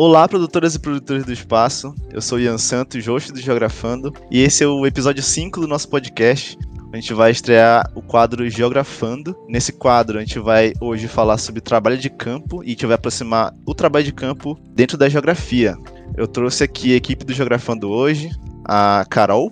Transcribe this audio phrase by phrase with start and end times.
[0.00, 1.92] Olá, produtoras e produtores do espaço.
[2.12, 5.88] Eu sou Ian Santos, host do Geografando, e esse é o episódio 5 do nosso
[5.88, 6.56] podcast.
[6.92, 9.36] A gente vai estrear o quadro Geografando.
[9.48, 12.94] Nesse quadro, a gente vai hoje falar sobre trabalho de campo e a gente vai
[12.94, 15.76] aproximar o trabalho de campo dentro da geografia.
[16.16, 18.30] Eu trouxe aqui a equipe do Geografando hoje,
[18.64, 19.50] a Carol.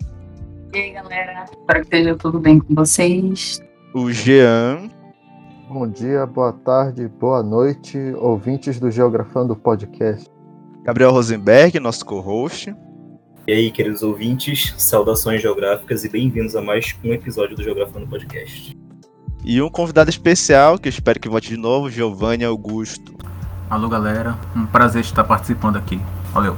[0.73, 1.45] E aí, galera?
[1.51, 3.61] Espero que esteja tudo bem com vocês.
[3.93, 4.89] O Jean.
[5.69, 10.36] Bom dia, boa tarde, boa noite, ouvintes do Geografando Podcast.
[10.87, 12.73] Gabriel Rosenberg, nosso co-host.
[13.45, 18.73] E aí, queridos ouvintes, saudações geográficas e bem-vindos a mais um episódio do Geografando Podcast.
[19.45, 23.17] E um convidado especial, que eu espero que volte de novo, Giovanni Augusto.
[23.69, 24.39] Alô, galera.
[24.55, 26.01] Um prazer estar participando aqui.
[26.33, 26.57] Valeu.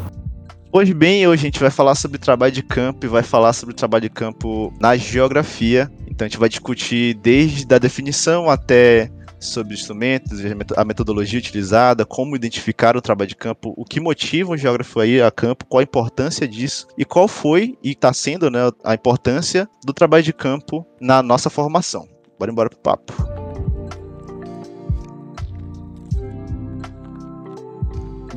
[0.71, 3.75] Hoje bem, hoje a gente vai falar sobre trabalho de campo e vai falar sobre
[3.75, 5.91] trabalho de campo na geografia.
[6.07, 9.11] Então a gente vai discutir desde a definição até
[9.41, 10.41] sobre instrumentos,
[10.77, 15.07] a metodologia utilizada, como identificar o trabalho de campo, o que motiva um geógrafo a
[15.07, 18.95] ir a campo, qual a importância disso e qual foi e está sendo né, a
[18.95, 22.09] importância do trabalho de campo na nossa formação.
[22.39, 23.38] Bora embora pro papo.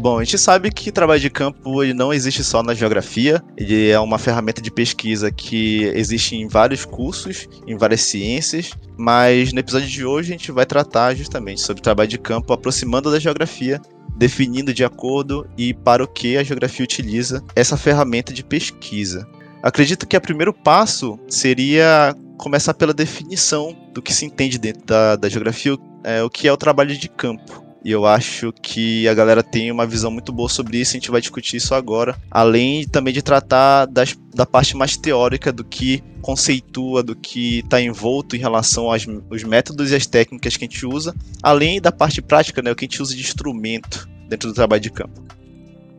[0.02, 3.92] Bom, a gente sabe que trabalho de campo ele não existe só na geografia, ele
[3.92, 9.60] é uma ferramenta de pesquisa que existe em vários cursos, em várias ciências, mas no
[9.60, 13.80] episódio de hoje a gente vai tratar justamente sobre trabalho de campo aproximando da geografia,
[14.18, 19.28] definindo de acordo e para o que a geografia utiliza essa ferramenta de pesquisa.
[19.62, 25.16] Acredito que o primeiro passo seria começar pela definição do que se entende dentro da,
[25.16, 27.71] da geografia, é, o que é o trabalho de campo.
[27.84, 31.10] E eu acho que a galera tem uma visão muito boa sobre isso, a gente
[31.10, 32.16] vai discutir isso agora.
[32.30, 37.82] Além também de tratar das, da parte mais teórica do que conceitua, do que está
[37.82, 39.06] envolto em relação aos,
[39.44, 42.86] métodos e as técnicas que a gente usa, além da parte prática, né, o que
[42.86, 45.20] a gente usa de instrumento dentro do trabalho de campo.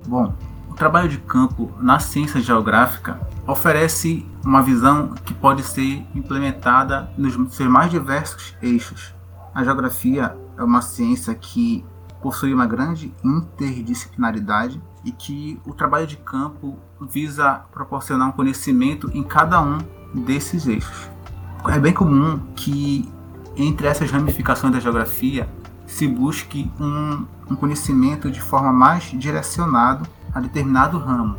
[0.07, 0.33] Bom,
[0.71, 7.35] o trabalho de campo na ciência geográfica oferece uma visão que pode ser implementada nos
[7.55, 9.13] seus mais diversos eixos.
[9.55, 11.85] A geografia é uma ciência que
[12.21, 19.23] possui uma grande interdisciplinaridade e que o trabalho de campo visa proporcionar um conhecimento em
[19.23, 19.79] cada um
[20.15, 21.11] desses eixos.
[21.69, 23.11] É bem comum que
[23.57, 25.49] entre essas ramificações da geografia
[25.87, 31.37] se busque um, um conhecimento de forma mais direcionado a determinado ramo.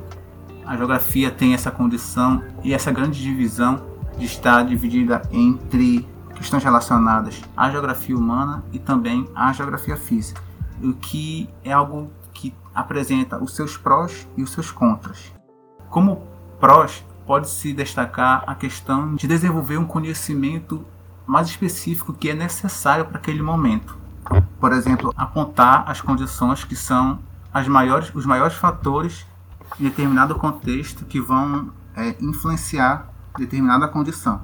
[0.66, 3.82] A geografia tem essa condição e essa grande divisão
[4.18, 6.08] de estar dividida entre
[6.44, 10.44] questões relacionadas à geografia humana e também à geografia física,
[10.84, 15.34] o que é algo que apresenta os seus prós e os seus contras.
[15.90, 16.28] Como
[16.60, 20.86] prós, pode-se destacar a questão de desenvolver um conhecimento
[21.26, 23.98] mais específico que é necessário para aquele momento.
[24.60, 27.20] Por exemplo, apontar as condições que são
[27.54, 29.26] as maiores, os maiores fatores
[29.80, 34.42] em determinado contexto que vão é, influenciar determinada condição.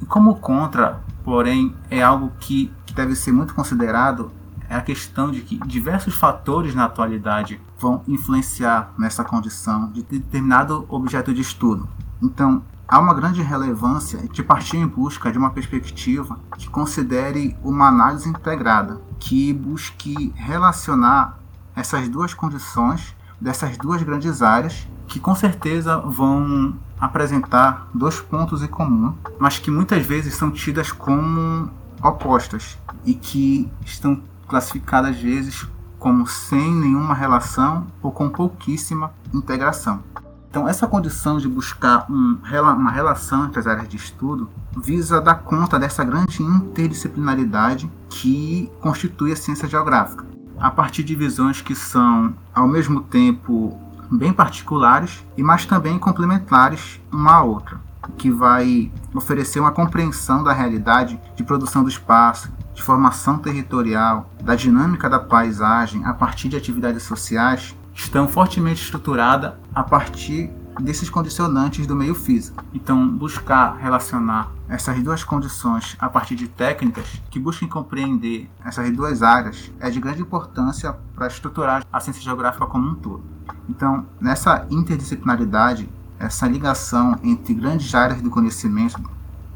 [0.00, 4.30] E como contra, porém, é algo que, que deve ser muito considerado,
[4.68, 10.86] é a questão de que diversos fatores na atualidade vão influenciar nessa condição de determinado
[10.88, 11.88] objeto de estudo.
[12.22, 17.88] Então, há uma grande relevância de partir em busca de uma perspectiva que considere uma
[17.88, 21.38] análise integrada, que busque relacionar
[21.74, 28.68] essas duas condições dessas duas grandes áreas que com certeza vão apresentar dois pontos em
[28.68, 31.68] comum, mas que muitas vezes são tidas como
[32.00, 35.66] opostas e que estão classificadas às vezes
[35.98, 40.00] como sem nenhuma relação ou com pouquíssima integração.
[40.48, 45.36] Então, essa condição de buscar um, uma relação entre as áreas de estudo visa dar
[45.36, 50.24] conta dessa grande interdisciplinaridade que constitui a ciência geográfica,
[50.60, 53.76] a partir de visões que são, ao mesmo tempo,
[54.16, 57.80] bem particulares e mas também complementares uma à outra,
[58.18, 64.54] que vai oferecer uma compreensão da realidade de produção do espaço, de formação territorial, da
[64.54, 70.50] dinâmica da paisagem a partir de atividades sociais, estão fortemente estruturada a partir
[70.82, 72.64] desses condicionantes do meio físico.
[72.74, 79.22] Então, buscar relacionar essas duas condições a partir de técnicas que busquem compreender essas duas
[79.22, 83.22] áreas é de grande importância para estruturar a ciência geográfica como um todo.
[83.68, 85.88] Então, nessa interdisciplinaridade,
[86.18, 89.00] essa ligação entre grandes áreas do conhecimento,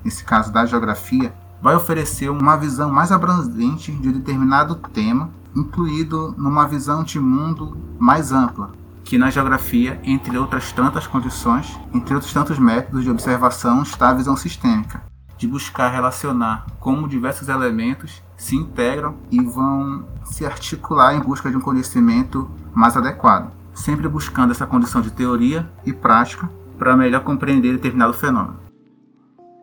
[0.05, 6.35] nesse caso da geografia, vai oferecer uma visão mais abrangente de um determinado tema, incluído
[6.37, 8.73] numa visão de mundo mais ampla,
[9.07, 14.15] que na geografia, entre outras tantas condições, entre outros tantos métodos de observação, está a
[14.15, 15.01] visão sistêmica,
[15.39, 21.57] de buscar relacionar como diversos elementos se integram e vão se articular em busca de
[21.57, 27.75] um conhecimento mais adequado, sempre buscando essa condição de teoria e prática para melhor compreender
[27.75, 28.59] determinado fenômeno.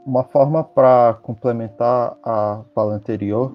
[0.06, 3.52] Uma forma para complementar a fala anterior,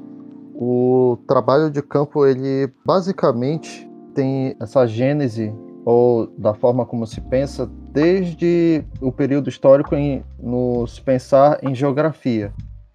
[0.55, 5.51] o trabalho de campo ele basicamente tem essa gênese
[5.85, 11.75] ou da forma como se pensa desde o período histórico em, no se pensar em
[11.75, 12.53] geografia,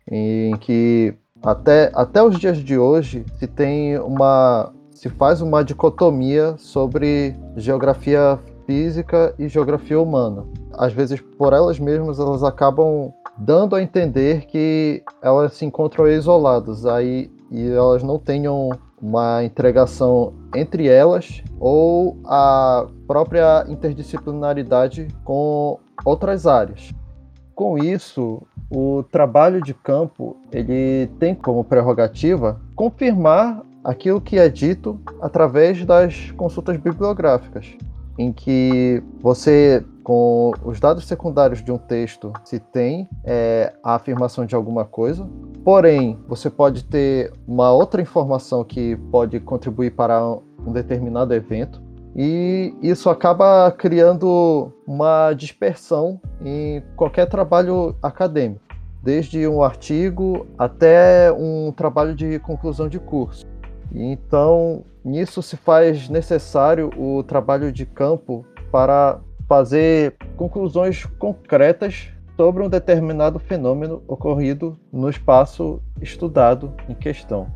[0.09, 6.55] em que até, até os dias de hoje se tem uma se faz uma dicotomia
[6.57, 10.45] sobre geografia física e geografia humana.
[10.71, 16.85] Às vezes, por elas mesmas, elas acabam dando a entender que elas se encontram isoladas
[16.85, 18.69] aí e elas não tenham
[19.03, 26.93] uma entregação entre elas ou a própria interdisciplinaridade com outras áreas.
[27.53, 28.41] Com isso,
[28.71, 36.31] o trabalho de campo ele tem como prerrogativa confirmar aquilo que é dito através das
[36.31, 37.75] consultas bibliográficas,
[38.17, 44.45] em que você, com os dados secundários de um texto, se tem é, a afirmação
[44.45, 45.27] de alguma coisa,
[45.63, 50.21] porém você pode ter uma outra informação que pode contribuir para
[50.65, 51.81] um determinado evento.
[52.15, 58.61] E isso acaba criando uma dispersão em qualquer trabalho acadêmico,
[59.01, 63.47] desde um artigo até um trabalho de conclusão de curso.
[63.91, 69.19] Então, nisso se faz necessário o trabalho de campo para
[69.53, 77.47] fazer conclusões concretas sobre um determinado fenômeno ocorrido no espaço estudado em questão.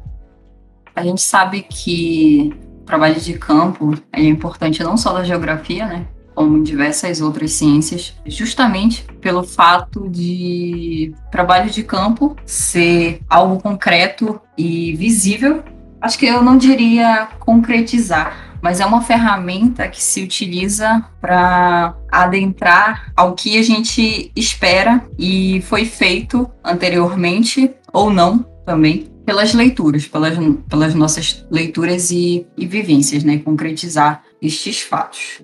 [0.95, 6.05] A gente sabe que o trabalho de campo é importante não só da geografia, né,
[6.35, 14.39] como em diversas outras ciências, justamente pelo fato de trabalho de campo ser algo concreto
[14.55, 15.63] e visível
[16.01, 23.11] acho que eu não diria concretizar, mas é uma ferramenta que se utiliza para adentrar
[23.15, 30.37] ao que a gente espera e foi feito anteriormente ou não também pelas leituras, pelas,
[30.69, 33.37] pelas nossas leituras e, e vivências, né?
[33.39, 35.41] Concretizar estes fatos.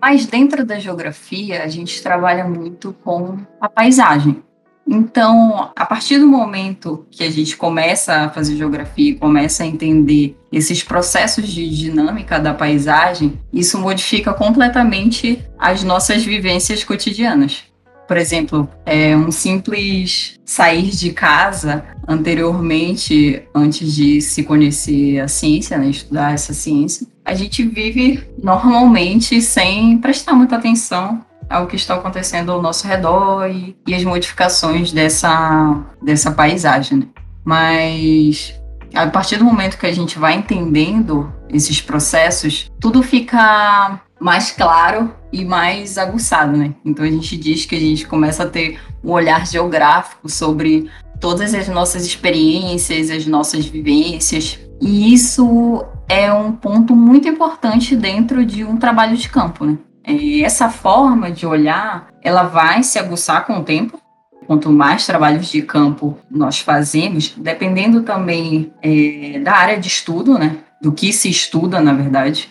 [0.00, 4.42] Mas dentro da geografia, a gente trabalha muito com a paisagem.
[4.86, 9.66] Então, a partir do momento que a gente começa a fazer geografia e começa a
[9.66, 17.64] entender esses processos de dinâmica da paisagem, isso modifica completamente as nossas vivências cotidianas.
[18.06, 25.78] Por exemplo, é um simples sair de casa anteriormente, antes de se conhecer a ciência,
[25.78, 31.94] né, estudar essa ciência, a gente vive normalmente sem prestar muita atenção ao que está
[31.94, 36.98] acontecendo ao nosso redor e, e as modificações dessa, dessa paisagem.
[36.98, 37.06] Né?
[37.44, 38.54] Mas
[38.94, 45.12] a partir do momento que a gente vai entendendo esses processos, tudo fica mais claro
[45.32, 46.74] e mais aguçado, né?
[46.84, 50.88] Então a gente diz que a gente começa a ter um olhar geográfico sobre
[51.20, 54.58] todas as nossas experiências, as nossas vivências.
[54.80, 59.76] E isso é um ponto muito importante dentro de um trabalho de campo, né?
[60.04, 63.98] Essa forma de olhar, ela vai se aguçar com o tempo.
[64.46, 70.58] Quanto mais trabalhos de campo nós fazemos, dependendo também é, da área de estudo, né,
[70.82, 72.50] do que se estuda, na verdade,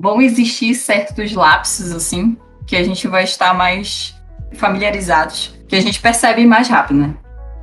[0.00, 4.14] vão existir certos lapsos assim que a gente vai estar mais
[4.54, 7.14] familiarizados, que a gente percebe mais rápido, né?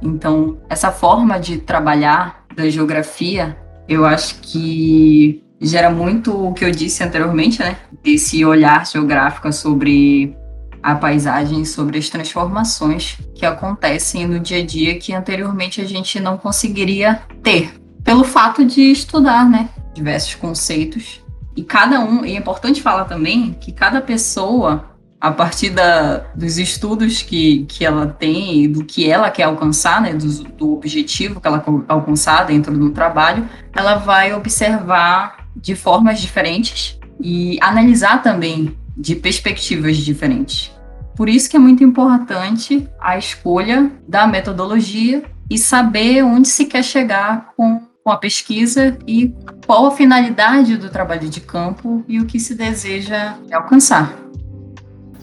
[0.02, 3.58] Então, essa forma de trabalhar da geografia,
[3.88, 7.78] eu acho que gera muito o que eu disse anteriormente, né?
[8.04, 10.36] Esse olhar geográfico sobre
[10.82, 16.20] a paisagem, sobre as transformações que acontecem no dia a dia que anteriormente a gente
[16.20, 19.70] não conseguiria ter, pelo fato de estudar, né?
[19.94, 21.24] Diversos conceitos.
[21.56, 26.60] E cada um, e é importante falar também que cada pessoa a partir da, dos
[26.60, 31.42] estudos que, que ela tem e do que ela quer alcançar, né, do, do objetivo
[31.42, 38.78] que ela alcançar dentro do trabalho, ela vai observar de formas diferentes e analisar também
[38.96, 40.72] de perspectivas diferentes.
[41.16, 46.84] Por isso que é muito importante a escolha da metodologia e saber onde se quer
[46.84, 49.34] chegar com, com a pesquisa e
[49.66, 54.16] qual a finalidade do trabalho de campo e o que se deseja alcançar.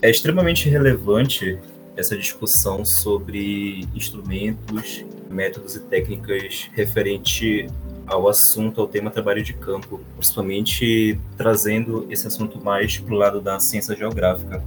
[0.02, 1.56] É extremamente relevante
[1.96, 7.68] essa discussão sobre instrumentos, métodos e técnicas referente
[8.12, 13.40] ao assunto, ao tema trabalho de campo, principalmente trazendo esse assunto mais para o lado
[13.40, 14.62] da ciência geográfica.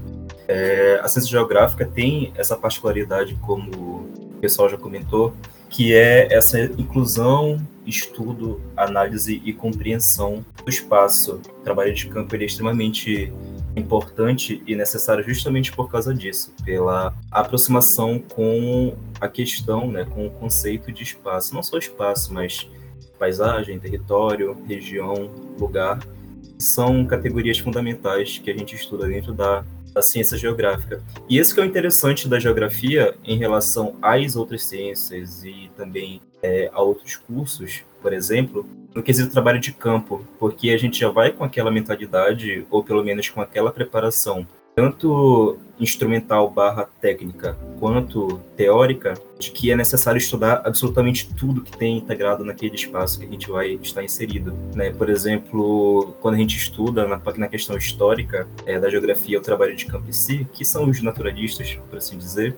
[0.47, 4.09] É, a ciência geográfica tem essa particularidade como
[4.41, 5.33] pessoal já comentou,
[5.69, 11.39] que é essa inclusão, estudo, análise e compreensão do espaço.
[11.59, 13.31] O trabalho de campo é extremamente
[13.75, 20.31] importante e necessário justamente por causa disso, pela aproximação com a questão, né, com o
[20.31, 22.67] conceito de espaço, não só espaço, mas
[23.15, 25.29] paisagem, território, região,
[25.59, 25.99] lugar,
[26.57, 31.01] são categorias fundamentais que a gente estuda dentro da, da ciência geográfica.
[31.29, 36.21] E esse que é o interessante da geografia em relação às outras ciências e também
[36.43, 41.09] é, a outros cursos, por exemplo, no quesito trabalho de campo, porque a gente já
[41.09, 48.39] vai com aquela mentalidade, ou pelo menos com aquela preparação, tanto instrumental barra técnica, quanto
[48.55, 53.29] teórica, de que é necessário estudar absolutamente tudo que tem integrado naquele espaço que a
[53.29, 54.53] gente vai estar inserido.
[54.73, 54.91] Né?
[54.91, 59.75] Por exemplo, quando a gente estuda na, na questão histórica é, da geografia o trabalho
[59.75, 62.55] de si, que são os naturalistas, por assim dizer,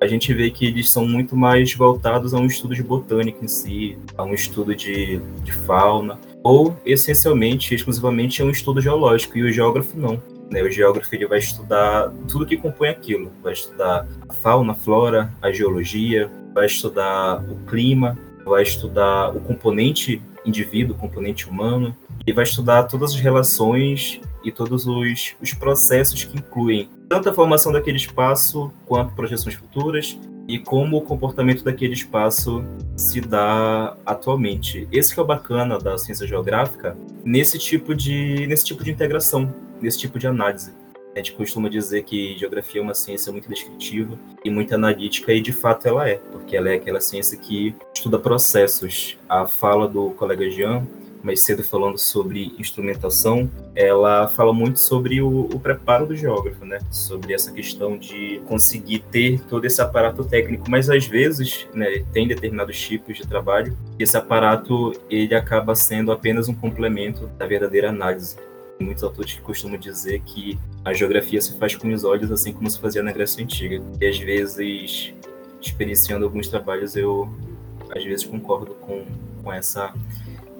[0.00, 3.48] a gente vê que eles são muito mais voltados a um estudo de botânica em
[3.48, 9.42] si, a um estudo de, de fauna, ou essencialmente, exclusivamente, a um estudo geológico, e
[9.42, 10.22] o geógrafo não.
[10.50, 10.62] Né?
[10.62, 15.32] O geógrafo ele vai estudar tudo que compõe aquilo, vai estudar a fauna, a flora,
[15.42, 21.94] a geologia, vai estudar o clima, vai estudar o componente indivíduo, o componente humano,
[22.26, 27.34] e vai estudar todas as relações e todos os, os processos que incluem tanto a
[27.34, 32.64] formação daquele espaço quanto projeções futuras e como o comportamento daquele espaço
[32.96, 34.88] se dá atualmente.
[34.90, 39.54] Esse que é o bacana da ciência geográfica nesse tipo de nesse tipo de integração,
[39.80, 40.72] nesse tipo de análise.
[41.14, 45.40] A gente costuma dizer que geografia é uma ciência muito descritiva e muito analítica, e
[45.40, 49.18] de fato ela é, porque ela é aquela ciência que estuda processos.
[49.28, 50.86] A fala do colega Jean
[51.22, 56.78] mais cedo falando sobre instrumentação, ela fala muito sobre o, o, preparo do geógrafo, né?
[56.90, 62.26] Sobre essa questão de conseguir ter todo esse aparato técnico, mas às vezes, né, tem
[62.26, 67.90] determinados tipos de trabalho e esse aparato ele acaba sendo apenas um complemento da verdadeira
[67.90, 68.36] análise.
[68.80, 72.78] Muitos autores costumam dizer que a geografia se faz com os olhos, assim como se
[72.78, 73.82] fazia na Grécia Antiga.
[74.00, 75.12] E às vezes,
[75.60, 77.28] experienciando alguns trabalhos, eu
[77.90, 79.04] às vezes concordo com,
[79.42, 79.92] com essa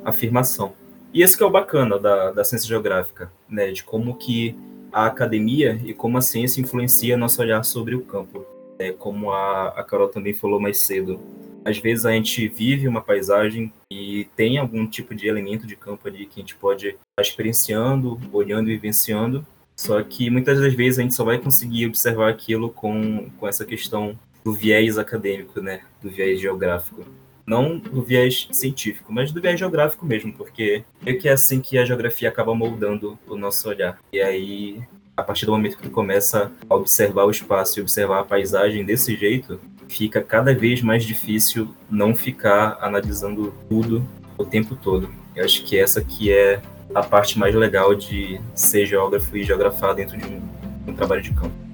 [0.04, 0.72] afirmação.
[1.12, 4.56] E esse que é o bacana da, da ciência geográfica, né, de como que
[4.92, 8.44] a academia e como a ciência influencia nosso olhar sobre o campo.
[8.78, 11.20] É, como a, a Carol também falou mais cedo,
[11.64, 16.08] às vezes a gente vive uma paisagem e tem algum tipo de elemento de campo
[16.08, 19.46] ali que a gente pode estar experienciando, olhando e vivenciando,
[19.76, 23.64] só que muitas das vezes a gente só vai conseguir observar aquilo com, com essa
[23.64, 27.04] questão do viés acadêmico, né, do viés geográfico.
[27.46, 31.78] Não do viés científico, mas do viés geográfico mesmo, porque é que é assim que
[31.78, 33.98] a geografia acaba moldando o nosso olhar.
[34.12, 34.82] E aí,
[35.16, 38.84] a partir do momento que tu começa a observar o espaço e observar a paisagem
[38.84, 45.10] desse jeito, fica cada vez mais difícil não ficar analisando tudo o tempo todo.
[45.34, 46.60] Eu acho que essa que é
[46.94, 50.40] a parte mais legal de ser geógrafo e geografar dentro de um,
[50.86, 51.68] um trabalho de campo.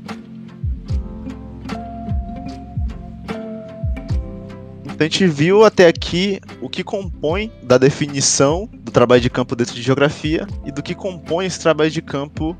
[4.84, 9.56] Então a gente viu até aqui o que compõe da definição do trabalho de campo
[9.56, 12.56] dentro de geografia e do que compõe esse trabalho de campo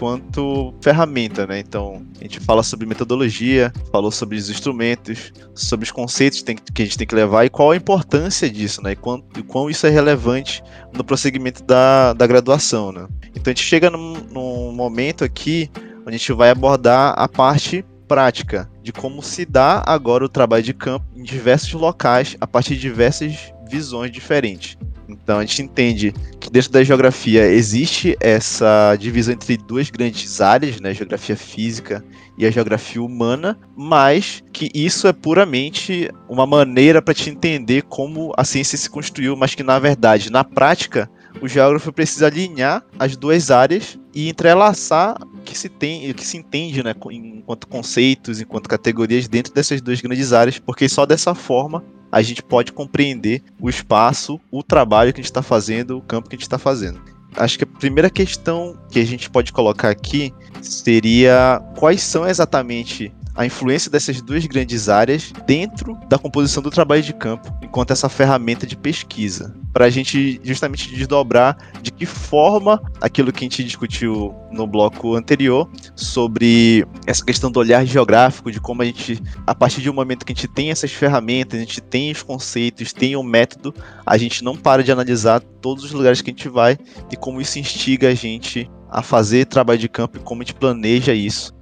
[0.00, 1.58] enquanto ferramenta, né?
[1.58, 6.84] Então, a gente fala sobre metodologia, falou sobre os instrumentos, sobre os conceitos que a
[6.86, 8.92] gente tem que levar e qual a importância disso, né?
[8.92, 10.62] E quão, e quão isso é relevante
[10.94, 13.06] no prosseguimento da, da graduação, né?
[13.34, 17.84] Então, a gente chega num, num momento aqui onde a gente vai abordar a parte
[18.08, 22.74] prática de como se dá agora o trabalho de campo em diversos locais a partir
[22.74, 24.78] de diversas visões diferentes.
[25.10, 30.80] Então a gente entende que dentro da geografia existe essa divisão entre duas grandes áreas,
[30.80, 32.04] né, a geografia física
[32.38, 38.32] e a geografia humana, mas que isso é puramente uma maneira para te entender como
[38.36, 41.10] a ciência se construiu, mas que na verdade, na prática,
[41.40, 46.26] o geógrafo precisa alinhar as duas áreas e entrelaçar o que se tem, o que
[46.26, 51.34] se entende, né, enquanto conceitos, enquanto categorias dentro dessas duas grandes áreas, porque só dessa
[51.34, 56.02] forma a gente pode compreender o espaço, o trabalho que a gente está fazendo, o
[56.02, 57.00] campo que a gente está fazendo.
[57.36, 63.12] Acho que a primeira questão que a gente pode colocar aqui seria quais são exatamente
[63.34, 68.08] a influência dessas duas grandes áreas dentro da composição do trabalho de campo, enquanto essa
[68.08, 73.64] ferramenta de pesquisa, para a gente justamente desdobrar de que forma aquilo que a gente
[73.64, 79.54] discutiu no bloco anterior sobre essa questão do olhar geográfico, de como a gente, a
[79.54, 82.92] partir de um momento que a gente tem essas ferramentas, a gente tem os conceitos,
[82.92, 86.48] tem o método, a gente não para de analisar todos os lugares que a gente
[86.48, 86.76] vai
[87.10, 90.54] e como isso instiga a gente a fazer trabalho de campo e como a gente
[90.54, 91.59] planeja isso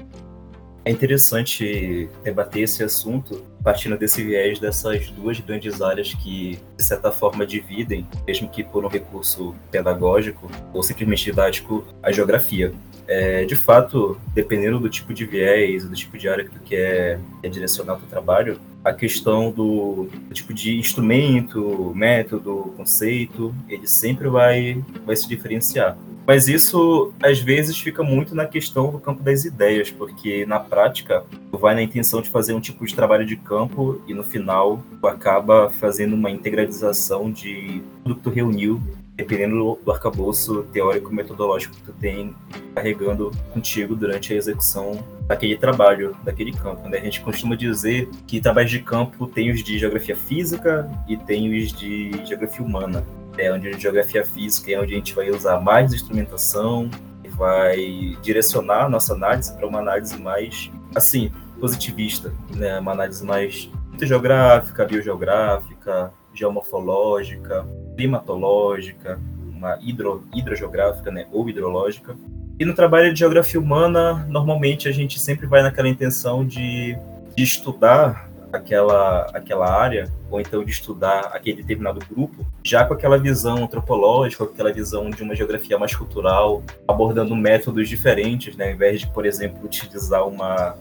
[0.89, 7.13] é interessante debater esse assunto partindo desse viés dessas duas grandes áreas que, de certa
[7.13, 12.73] forma, dividem, mesmo que por um recurso pedagógico ou simplesmente didático, a geografia.
[13.07, 17.21] É, de fato, dependendo do tipo de viés, do tipo de área que tu quer,
[17.43, 24.83] direcionar o teu trabalho, a questão do, tipo de instrumento, método, conceito, ele sempre vai,
[25.05, 25.97] vai se diferenciar.
[26.27, 31.25] Mas isso, às vezes, fica muito na questão do campo das ideias, porque na prática,
[31.51, 34.83] tu vai na intenção de fazer um tipo de trabalho de campo e no final
[35.01, 38.79] tu acaba fazendo uma integralização de tudo que tu reuniu,
[39.19, 42.35] dependendo do arcabouço teórico metodológico que tu tem
[42.73, 46.89] carregando contigo durante a execução daquele trabalho, daquele campo.
[46.89, 46.99] Né?
[46.99, 51.53] A gente costuma dizer que trabalhos de campo tem os de geografia física e tem
[51.59, 53.05] os de geografia humana
[53.37, 56.91] é onde a geografia física é onde a gente vai usar mais instrumentação
[57.25, 62.79] e vai direcionar a nossa análise para uma análise mais, assim, positivista, né?
[62.81, 63.71] Uma análise mais
[64.01, 67.67] geográfica, biogeográfica, geomorfológica,
[67.99, 69.19] climatológica,
[69.53, 71.27] uma hidro, hidrogeográfica, né?
[71.33, 72.17] Ou hidrológica.
[72.61, 76.97] E no trabalho de geografia humana, normalmente a gente sempre vai naquela intenção de,
[77.37, 83.19] de estudar aquela, aquela área, ou então de estudar aquele determinado grupo, já com aquela
[83.19, 88.69] visão antropológica, com aquela visão de uma geografia mais cultural, abordando métodos diferentes, né?
[88.69, 90.77] ao invés de, por exemplo, utilizar uma,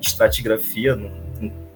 [0.00, 1.10] estratigrafia num,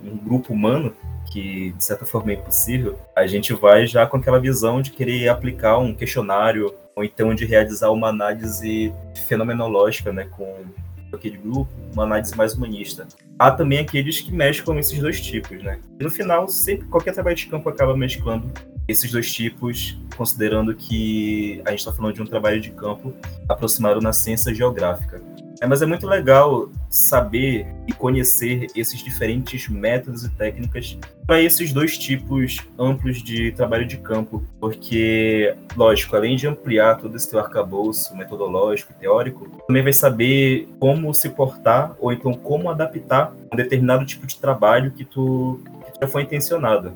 [0.02, 0.94] num grupo humano,
[1.32, 5.28] que de certa forma é impossível, a gente vai já com aquela visão de querer
[5.28, 8.92] aplicar um questionário ou então de realizar uma análise
[9.26, 10.64] fenomenológica, né, com
[11.10, 13.06] aquele grupo, uma análise mais humanista.
[13.38, 15.78] Há também aqueles que mesclam esses dois tipos, né?
[15.98, 18.50] E no final, sempre qualquer trabalho de campo acaba mesclando
[18.88, 23.14] esses dois tipos, considerando que a gente está falando de um trabalho de campo
[23.48, 25.22] aproximado na ciência geográfica.
[25.62, 31.73] É, mas é muito legal saber e conhecer esses diferentes métodos e técnicas para esses
[31.73, 37.38] dois tipos amplos de trabalho de campo, porque, lógico, além de ampliar todo esse teu
[37.38, 43.56] arcabouço metodológico e teórico, também vai saber como se portar ou então como adaptar um
[43.56, 46.93] determinado tipo de trabalho que tu, que tu já foi intencionado.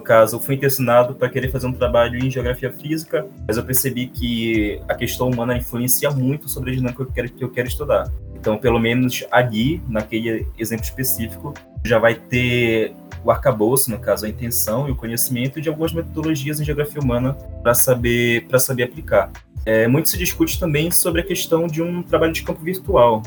[0.00, 3.62] No caso, eu fui intencionado para querer fazer um trabalho em geografia física, mas eu
[3.62, 7.50] percebi que a questão humana influencia muito sobre a dinâmica que eu quero, que eu
[7.50, 8.10] quero estudar.
[8.34, 11.52] Então, pelo menos ali, naquele exemplo específico,
[11.84, 16.58] já vai ter o arcabouço, no caso, a intenção e o conhecimento de algumas metodologias
[16.58, 19.30] em geografia humana para saber, saber aplicar.
[19.66, 23.22] É, muito se discute também sobre a questão de um trabalho de campo virtual,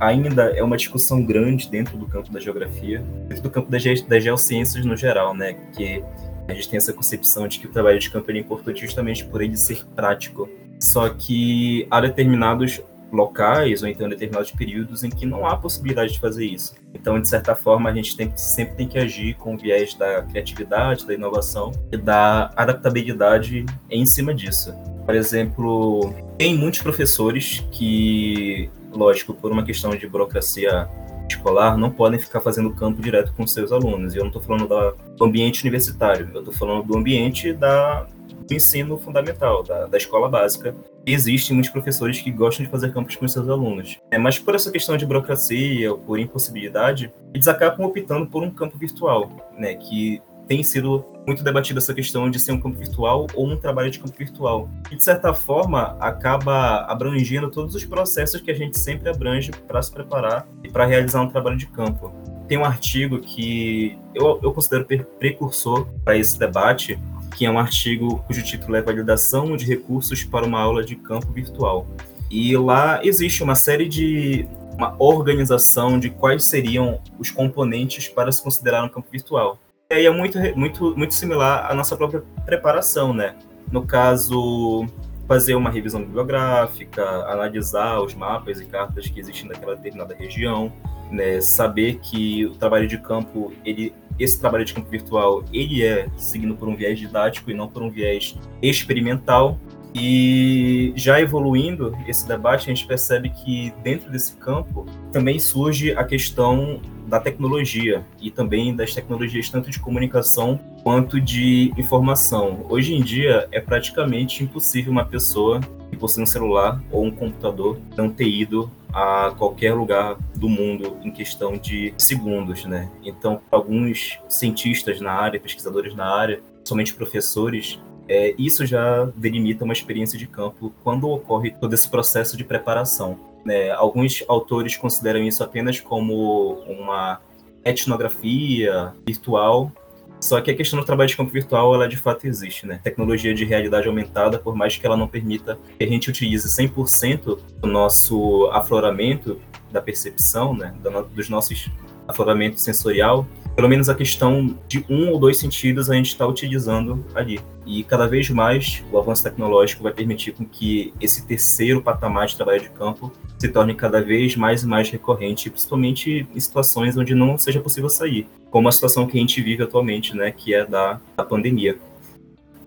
[0.00, 4.02] ainda é uma discussão grande dentro do campo da geografia, dentro do campo das, ge
[4.02, 5.54] das geociências no geral, né?
[5.74, 6.02] Que
[6.48, 9.42] a gente tem essa concepção de que o trabalho de campo é importante justamente por
[9.42, 10.48] ele ser prático.
[10.80, 12.80] Só que há determinados
[13.12, 16.74] locais ou então determinados períodos em que não há possibilidade de fazer isso.
[16.94, 20.22] Então, de certa forma, a gente tem, sempre tem que agir com o viés da
[20.22, 24.74] criatividade, da inovação e da adaptabilidade em cima disso.
[25.04, 30.88] Por exemplo, tem muitos professores que lógico, por uma questão de burocracia
[31.28, 34.14] escolar, não podem ficar fazendo campo direto com seus alunos.
[34.14, 34.68] E eu não estou falando
[35.16, 38.06] do ambiente universitário, eu estou falando do ambiente da,
[38.46, 40.74] do ensino fundamental, da, da escola básica.
[41.06, 43.98] Existem muitos professores que gostam de fazer campos com seus alunos.
[44.10, 48.50] É, mas por essa questão de burocracia ou por impossibilidade, eles acabam optando por um
[48.50, 53.26] campo virtual, né, que tem sido muito debatida essa questão de ser um campo virtual
[53.34, 54.68] ou um trabalho de campo virtual.
[54.90, 59.82] E, de certa forma, acaba abrangendo todos os processos que a gente sempre abrange para
[59.82, 62.10] se preparar e para realizar um trabalho de campo.
[62.48, 64.86] Tem um artigo que eu, eu considero
[65.18, 66.98] precursor para esse debate,
[67.36, 71.30] que é um artigo cujo título é Validação de Recursos para uma Aula de Campo
[71.30, 71.86] Virtual.
[72.30, 78.42] E lá existe uma série de uma organização de quais seriam os componentes para se
[78.42, 79.58] considerar um campo virtual.
[79.90, 83.34] Aí é muito, muito, muito similar à nossa própria preparação, né?
[83.72, 84.86] No caso,
[85.26, 90.70] fazer uma revisão bibliográfica, analisar os mapas e cartas que existem naquela determinada região,
[91.10, 91.40] né?
[91.40, 96.54] saber que o trabalho de campo, ele, esse trabalho de campo virtual, ele é seguindo
[96.54, 99.58] por um viés didático e não por um viés experimental.
[99.94, 106.04] E já evoluindo esse debate, a gente percebe que dentro desse campo também surge a
[106.04, 112.66] questão da tecnologia e também das tecnologias tanto de comunicação quanto de informação.
[112.68, 117.78] Hoje em dia é praticamente impossível uma pessoa que possui um celular ou um computador
[117.96, 122.90] não ter ido a qualquer lugar do mundo em questão de segundos, né?
[123.02, 129.74] Então, alguns cientistas na área, pesquisadores na área, somente professores, é, isso já delimita uma
[129.74, 133.18] experiência de campo quando ocorre todo esse processo de preparação.
[133.44, 133.70] Né?
[133.70, 137.20] Alguns autores consideram isso apenas como uma
[137.64, 139.72] etnografia virtual.
[140.20, 142.80] Só que a questão do trabalho de campo virtual, ela de fato existe, né?
[142.82, 147.38] Tecnologia de realidade aumentada, por mais que ela não permita que a gente utilize 100%
[147.60, 150.74] do nosso afloramento da percepção, né?
[151.14, 151.70] Dos nossos
[152.08, 153.26] afloramento sensorial,
[153.58, 157.40] pelo menos a questão de um ou dois sentidos a gente está utilizando ali.
[157.66, 162.36] E cada vez mais o avanço tecnológico vai permitir com que esse terceiro patamar de
[162.36, 167.16] trabalho de campo se torne cada vez mais e mais recorrente, principalmente em situações onde
[167.16, 170.64] não seja possível sair, como a situação que a gente vive atualmente, né, que é
[170.64, 171.76] da, da pandemia.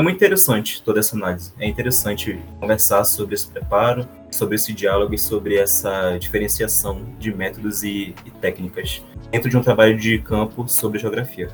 [0.02, 1.54] É muito interessante toda essa análise.
[1.60, 7.84] É interessante conversar sobre esse preparo, sobre esse diálogo e sobre essa diferenciação de métodos
[7.84, 11.50] e, e técnicas dentro de um trabalho de campo sobre geografia.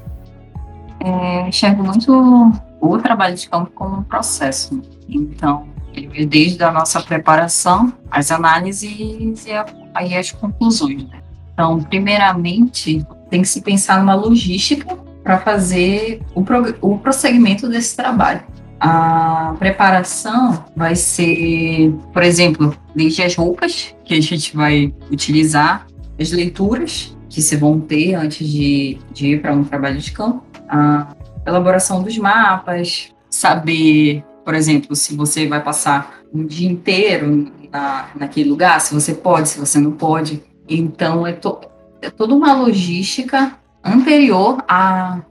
[1.02, 4.82] É, enxergo muito o trabalho de campo como um processo.
[5.10, 9.52] Então, ele vem desde a nossa preparação, as análises e
[9.94, 11.04] aí as conclusões.
[11.04, 11.22] Né?
[11.52, 16.42] Então, primeiramente, tem que se pensar numa logística para fazer o,
[16.80, 18.42] o prosseguimento desse trabalho.
[18.80, 25.86] A preparação vai ser, por exemplo, desde as roupas que a gente vai utilizar,
[26.18, 30.46] as leituras que se vão ter antes de, de ir para um trabalho de campo,
[30.70, 31.14] a
[31.46, 38.50] elaboração dos mapas, saber, por exemplo, se você vai passar um dia inteiro na, naquele
[38.50, 40.42] lugar, se você pode, se você não pode.
[40.70, 41.60] Então, é, to,
[42.02, 43.52] é toda uma logística
[43.88, 45.22] anterior a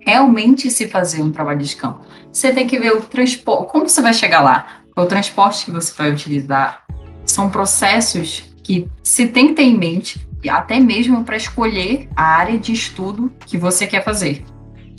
[0.00, 2.04] realmente se fazer um trabalho de campo.
[2.30, 5.92] Você tem que ver o transporte, como você vai chegar lá, o transporte que você
[5.96, 6.84] vai utilizar.
[7.24, 12.58] São processos que se tem que ter em mente, até mesmo para escolher a área
[12.58, 14.44] de estudo que você quer fazer.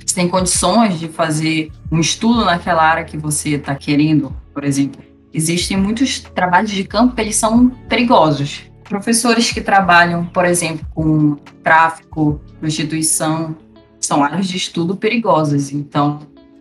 [0.05, 5.03] Você tem condições de fazer um estudo naquela área que você está querendo, por exemplo.
[5.33, 8.63] Existem muitos trabalhos de campo que eles são perigosos.
[8.87, 13.55] Professores que trabalham, por exemplo, com tráfico, prostituição,
[13.99, 15.71] são áreas de estudo perigosas.
[15.71, 16.19] Então,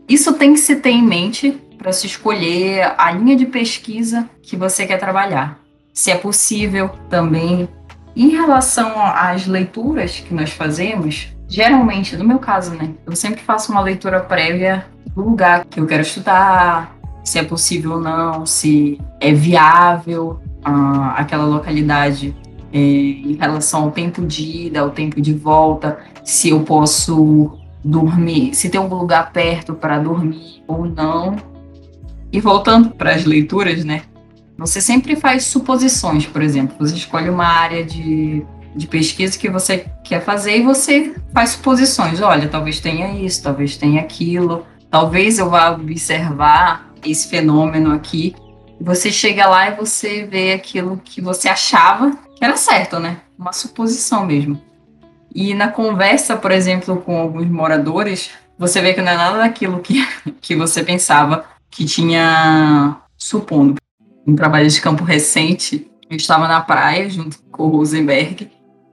[0.08, 4.56] isso tem que se ter em mente para se escolher a linha de pesquisa que
[4.56, 5.60] você quer trabalhar.
[5.92, 7.68] Se é possível também.
[8.16, 13.72] Em relação às leituras que nós fazemos, geralmente, no meu caso, né, eu sempre faço
[13.72, 19.00] uma leitura prévia do lugar que eu quero estudar, se é possível ou não, se
[19.20, 22.34] é viável uh, aquela localidade
[22.72, 27.52] é, em relação ao tempo de ida, ao tempo de volta, se eu posso
[27.84, 31.36] dormir, se tem algum lugar perto para dormir ou não.
[32.32, 34.02] E voltando para as leituras, né?
[34.58, 39.86] Você sempre faz suposições, por exemplo, você escolhe uma área de, de pesquisa que você
[40.02, 42.20] quer fazer e você faz suposições.
[42.20, 48.34] Olha, talvez tenha isso, talvez tenha aquilo, talvez eu vá observar esse fenômeno aqui.
[48.84, 53.16] Você chega lá e você vê aquilo que você achava que era certo, né?
[53.38, 54.60] Uma suposição mesmo.
[55.34, 59.80] E na conversa, por exemplo, com alguns moradores, você vê que não é nada daquilo
[59.80, 60.06] que,
[60.38, 63.76] que você pensava que tinha, supondo,
[64.26, 68.50] um trabalho de campo recente, eu estava na praia junto com o Rosenberg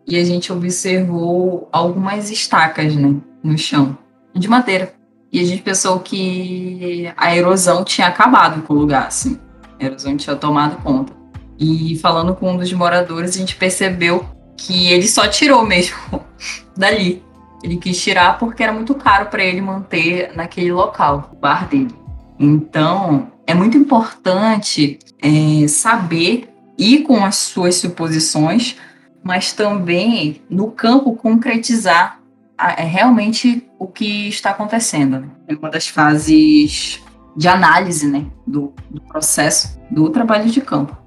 [0.08, 3.98] e a gente observou algumas estacas, né, no chão,
[4.34, 4.94] de madeira.
[5.34, 9.38] E a gente pensou que a erosão tinha acabado com o lugar, assim.
[9.82, 11.14] Erosão tinha tomado conta.
[11.58, 14.26] E falando com um dos moradores, a gente percebeu
[14.58, 15.98] que ele só tirou mesmo
[16.78, 17.24] dali.
[17.64, 21.94] Ele quis tirar porque era muito caro para ele manter naquele local, o bar dele.
[22.40, 28.78] Então, é muito importante é, saber ir com as suas suposições,
[29.24, 32.20] mas também no campo concretizar
[32.58, 35.30] a, é, realmente o que está acontecendo.
[35.48, 37.00] É uma das fases
[37.36, 40.98] de análise né, do, do processo do trabalho de campo.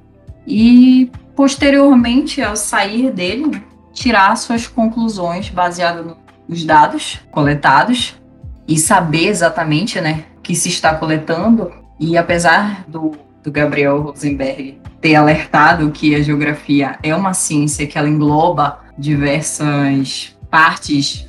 [0.46, 6.16] E posteriormente ao sair dele né, tirar suas conclusões baseadas
[6.48, 8.20] nos dados coletados
[8.66, 11.70] e saber exatamente né o que se está coletando.
[11.98, 17.98] E apesar do, do Gabriel Rosenberg ter alertado que a geografia é uma ciência que
[17.98, 21.28] ela engloba diversas partes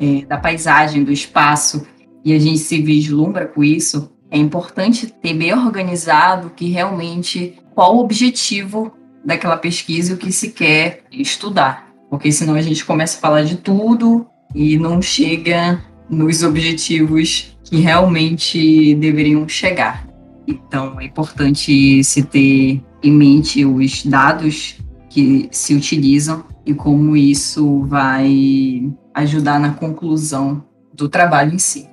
[0.00, 1.86] é, da paisagem, do espaço,
[2.24, 7.96] e a gente se vislumbra com isso, é importante ter bem organizado que realmente qual
[7.96, 8.92] o objetivo
[9.24, 11.88] daquela pesquisa e o que se quer estudar.
[12.10, 17.78] Porque senão a gente começa a falar de tudo e não chega nos objetivos que
[17.78, 20.06] realmente deveriam chegar.
[20.46, 24.76] Então é importante se ter em mente os dados
[25.10, 31.88] que se utilizam e como isso vai ajudar na conclusão do trabalho em si.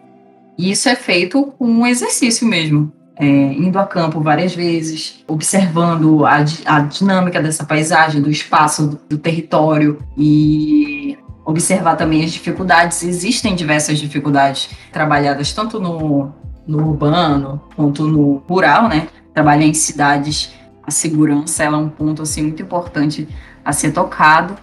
[0.58, 6.26] E isso é feito com um exercício mesmo é, indo a campo várias vezes, observando
[6.26, 13.04] a, a dinâmica dessa paisagem, do espaço, do, do território e observar também as dificuldades.
[13.04, 16.32] Existem diversas dificuldades trabalhadas tanto no,
[16.66, 19.08] no urbano quanto no rural, né?
[19.34, 20.52] Trabalhar em cidades,
[20.86, 23.28] a segurança é um ponto assim muito importante
[23.64, 24.56] a ser tocado,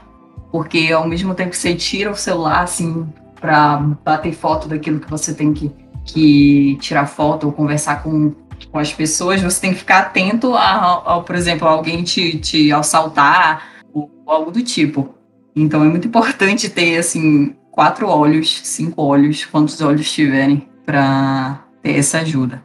[0.50, 3.06] porque ao mesmo tempo que você tira o celular assim
[3.40, 5.72] para bater foto daquilo que você tem que,
[6.04, 8.34] que tirar foto ou conversar com,
[8.70, 13.80] com as pessoas, você tem que ficar atento ao, por exemplo, alguém te, te assaltar
[13.92, 15.14] ou, ou algo do tipo.
[15.56, 21.98] Então é muito importante ter assim quatro olhos, cinco olhos, quantos olhos tiverem para ter
[21.98, 22.62] essa ajuda.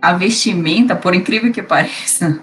[0.00, 2.40] A vestimenta, por incrível que pareça,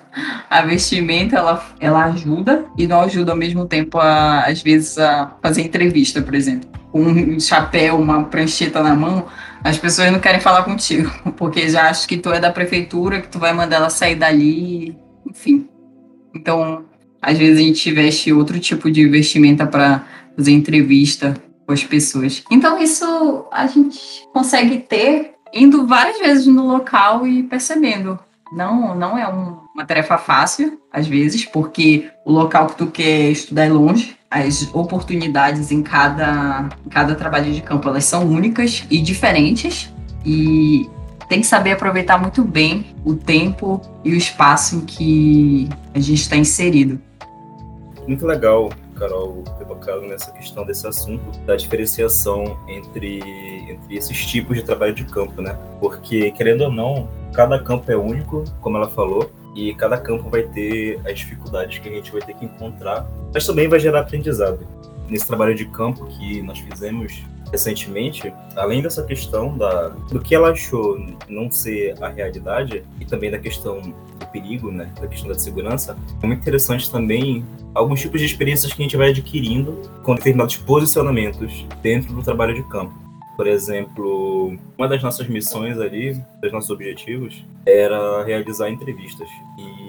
[0.50, 5.36] a vestimenta ela, ela ajuda e não ajuda ao mesmo tempo a, às vezes a
[5.42, 6.70] fazer entrevista, por exemplo.
[6.94, 9.28] Um chapéu, uma prancheta na mão,
[9.64, 13.30] as pessoas não querem falar contigo, porque já acham que tu é da prefeitura, que
[13.30, 15.68] tu vai mandar ela sair dali, enfim.
[16.36, 16.86] Então,
[17.22, 21.34] às vezes a gente veste outro tipo de vestimenta para fazer entrevista
[21.66, 22.44] com as pessoas.
[22.52, 24.00] Então isso a gente
[24.34, 28.20] consegue ter indo várias vezes no local e percebendo.
[28.52, 33.32] Não, não é um, uma tarefa fácil, às vezes, porque o local que tu quer
[33.32, 34.18] estudar é longe.
[34.30, 39.94] As oportunidades em cada, em cada trabalho de campo elas são únicas e diferentes.
[40.26, 40.90] E
[41.30, 46.22] tem que saber aproveitar muito bem o tempo e o espaço em que a gente
[46.22, 47.02] está inserido.
[48.08, 48.70] Muito legal,
[49.04, 53.20] Carol, ter tocado nessa questão desse assunto, da diferenciação entre,
[53.70, 55.58] entre esses tipos de trabalho de campo, né?
[55.80, 60.44] Porque, querendo ou não, cada campo é único, como ela falou, e cada campo vai
[60.44, 64.66] ter as dificuldades que a gente vai ter que encontrar, mas também vai gerar aprendizado.
[65.10, 70.50] Nesse trabalho de campo que nós fizemos recentemente, além dessa questão da, do que ela
[70.50, 75.38] achou não ser a realidade, e também da questão do perigo, né, da questão da
[75.38, 80.16] segurança, é muito interessante também alguns tipos de experiências que a gente vai adquirindo com
[80.16, 82.94] determinados posicionamentos dentro do trabalho de campo.
[83.38, 89.28] Por exemplo, uma das nossas missões ali, dos nossos objetivos, era realizar entrevistas.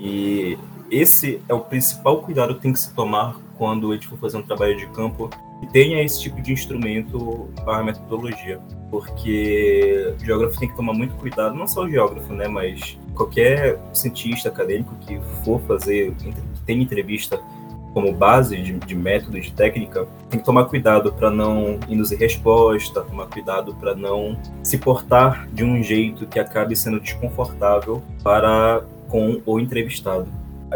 [0.02, 0.58] E
[0.90, 4.36] esse é o principal cuidado que tem que se tomar quando a gente for fazer
[4.36, 5.30] um trabalho de campo
[5.64, 8.60] tenha esse tipo de instrumento para metodologia.
[8.90, 13.78] Porque o geógrafo tem que tomar muito cuidado, não só o geógrafo, né, mas qualquer
[13.92, 16.32] cientista acadêmico que for fazer, que
[16.64, 17.40] tem entrevista
[17.92, 23.00] como base de, de método, de técnica, tem que tomar cuidado para não induzir resposta,
[23.02, 29.40] tomar cuidado para não se portar de um jeito que acabe sendo desconfortável para com
[29.46, 30.26] o entrevistado.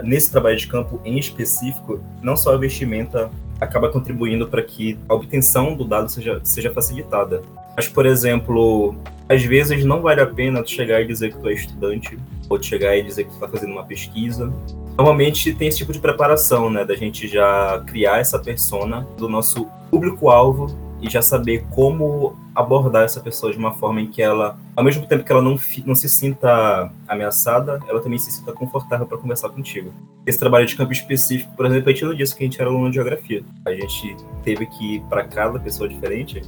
[0.04, 3.28] Nesse trabalho de campo em específico, não só a vestimenta
[3.60, 7.42] acaba contribuindo para que a obtenção do dado seja, seja facilitada.
[7.76, 8.94] Mas, por exemplo,
[9.28, 12.18] às vezes não vale a pena tu chegar e dizer que tu é estudante,
[12.48, 14.52] ou tu chegar e dizer que tu está fazendo uma pesquisa,
[14.96, 16.84] normalmente tem esse tipo de preparação, né?
[16.84, 23.20] Da gente já criar essa persona do nosso público-alvo e já saber como abordar essa
[23.20, 25.56] pessoa de uma forma em que ela, ao mesmo tempo que ela não,
[25.86, 29.92] não se sinta ameaçada, ela também se sinta confortável para conversar contigo.
[30.26, 32.68] Esse trabalho de campo específico, por exemplo, a gente não disse que a gente era
[32.68, 33.44] aluno de geografia.
[33.64, 36.42] A gente teve que, para cada pessoa diferente,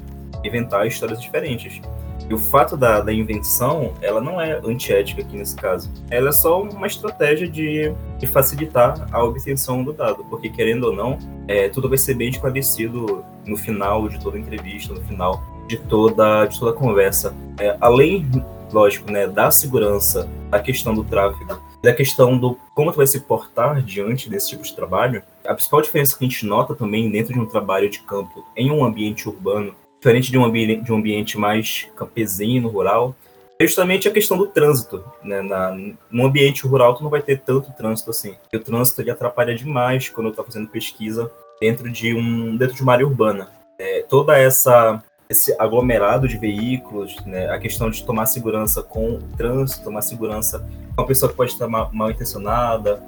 [0.44, 1.80] inventar histórias diferentes.
[2.31, 5.90] E o fato da, da invenção, ela não é antiética aqui nesse caso.
[6.09, 10.95] Ela é só uma estratégia de, de facilitar a obtenção do dado, porque querendo ou
[10.95, 15.77] não, é, tudo vai ser bem esclarecido no final de toda entrevista, no final de
[15.77, 17.35] toda, de toda conversa.
[17.59, 18.25] É, além,
[18.73, 23.19] lógico, né, da segurança, da questão do tráfego, da questão do como tu vai se
[23.21, 27.33] portar diante desse tipo de trabalho, a principal diferença que a gente nota também dentro
[27.33, 30.96] de um trabalho de campo em um ambiente urbano diferente de um, ambiente, de um
[30.96, 33.14] ambiente mais campesino, rural,
[33.58, 35.04] é justamente a questão do trânsito.
[35.22, 35.42] Né?
[35.42, 35.76] Na,
[36.10, 38.34] no ambiente rural, tu não vai ter tanto trânsito assim.
[38.50, 42.74] E o trânsito ele atrapalha demais quando eu estou fazendo pesquisa dentro de, um, dentro
[42.74, 43.48] de uma área urbana.
[43.78, 47.48] É, toda essa esse aglomerado de veículos, né?
[47.50, 51.52] a questão de tomar segurança com o trânsito, tomar segurança com uma pessoa que pode
[51.52, 53.00] estar mal, mal intencionada,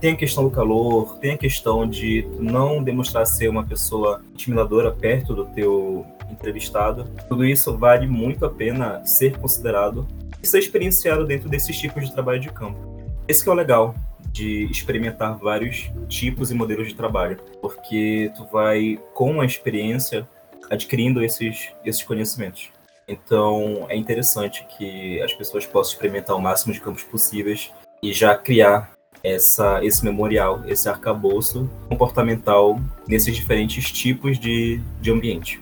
[0.00, 4.90] tem a questão do calor, tem a questão de não demonstrar ser uma pessoa intimidadora
[4.90, 7.04] perto do teu entrevistado.
[7.28, 10.06] Tudo isso vale muito a pena ser considerado
[10.42, 12.78] e ser experienciado dentro desses tipos de trabalho de campo.
[13.26, 13.94] Esse que é o legal
[14.32, 20.28] de experimentar vários tipos e modelos de trabalho, porque tu vai com a experiência
[20.70, 22.70] adquirindo esses esses conhecimentos.
[23.06, 28.36] Então é interessante que as pessoas possam experimentar o máximo de campos possíveis e já
[28.36, 35.60] criar essa, esse memorial, esse arcabouço comportamental nesses diferentes tipos de, de ambiente.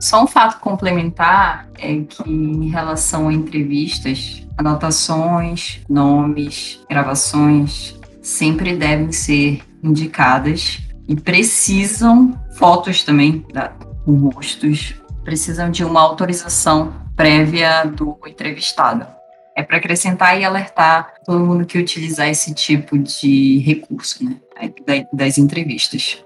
[0.00, 9.10] Só um fato complementar é que, em relação a entrevistas, anotações, nomes, gravações sempre devem
[9.10, 13.72] ser indicadas e precisam fotos também, da,
[14.06, 19.06] rostos, precisam de uma autorização prévia do entrevistado.
[19.56, 24.36] É para acrescentar e alertar todo mundo que utilizar esse tipo de recurso, né,
[25.12, 26.24] das entrevistas.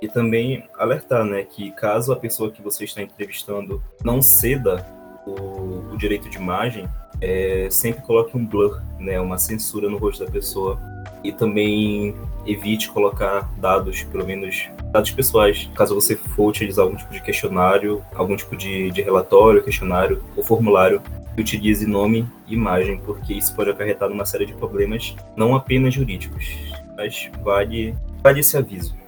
[0.00, 4.86] E também alertar, né, que caso a pessoa que você está entrevistando não ceda
[5.26, 6.88] o, o direito de imagem,
[7.20, 10.78] é, sempre coloque um blur, né, uma censura no rosto da pessoa.
[11.22, 12.14] E também
[12.46, 18.02] evite colocar dados, pelo menos dados pessoais, caso você for utilizar algum tipo de questionário,
[18.14, 21.02] algum tipo de, de relatório, questionário ou formulário
[21.38, 26.46] utilize nome e imagem, porque isso pode acarretar numa série de problemas, não apenas jurídicos,
[26.96, 28.99] mas vale, vale esse aviso.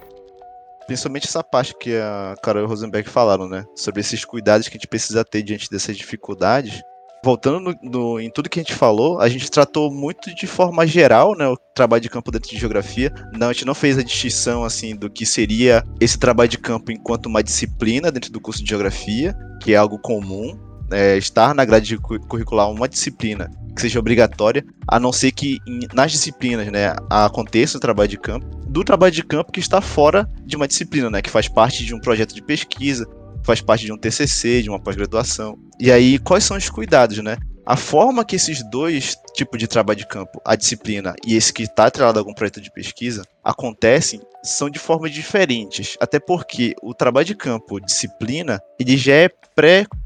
[0.92, 3.64] Principalmente essa parte que a Carol e Rosenberg falaram, né?
[3.74, 6.82] Sobre esses cuidados que a gente precisa ter diante dessas dificuldades.
[7.24, 10.86] Voltando no, no, em tudo que a gente falou, a gente tratou muito de forma
[10.86, 13.10] geral, né, o trabalho de campo dentro de geografia.
[13.32, 16.92] Não, a gente não fez a distinção assim do que seria esse trabalho de campo
[16.92, 20.58] enquanto uma disciplina dentro do curso de geografia, que é algo comum,
[20.92, 25.58] é, estar na grade curricular uma disciplina que seja obrigatória, a não ser que
[25.94, 30.28] nas disciplinas, né, aconteça o trabalho de campo, do trabalho de campo que está fora
[30.44, 33.06] de uma disciplina, né, que faz parte de um projeto de pesquisa,
[33.44, 35.58] faz parte de um TCC, de uma pós-graduação.
[35.80, 37.36] E aí, quais são os cuidados, né?
[37.64, 41.62] A forma que esses dois tipos de trabalho de campo, a disciplina e esse que
[41.62, 45.96] está atrelado a algum projeto de pesquisa, acontecem são de formas diferentes.
[46.00, 49.30] Até porque o trabalho de campo, disciplina, ele já é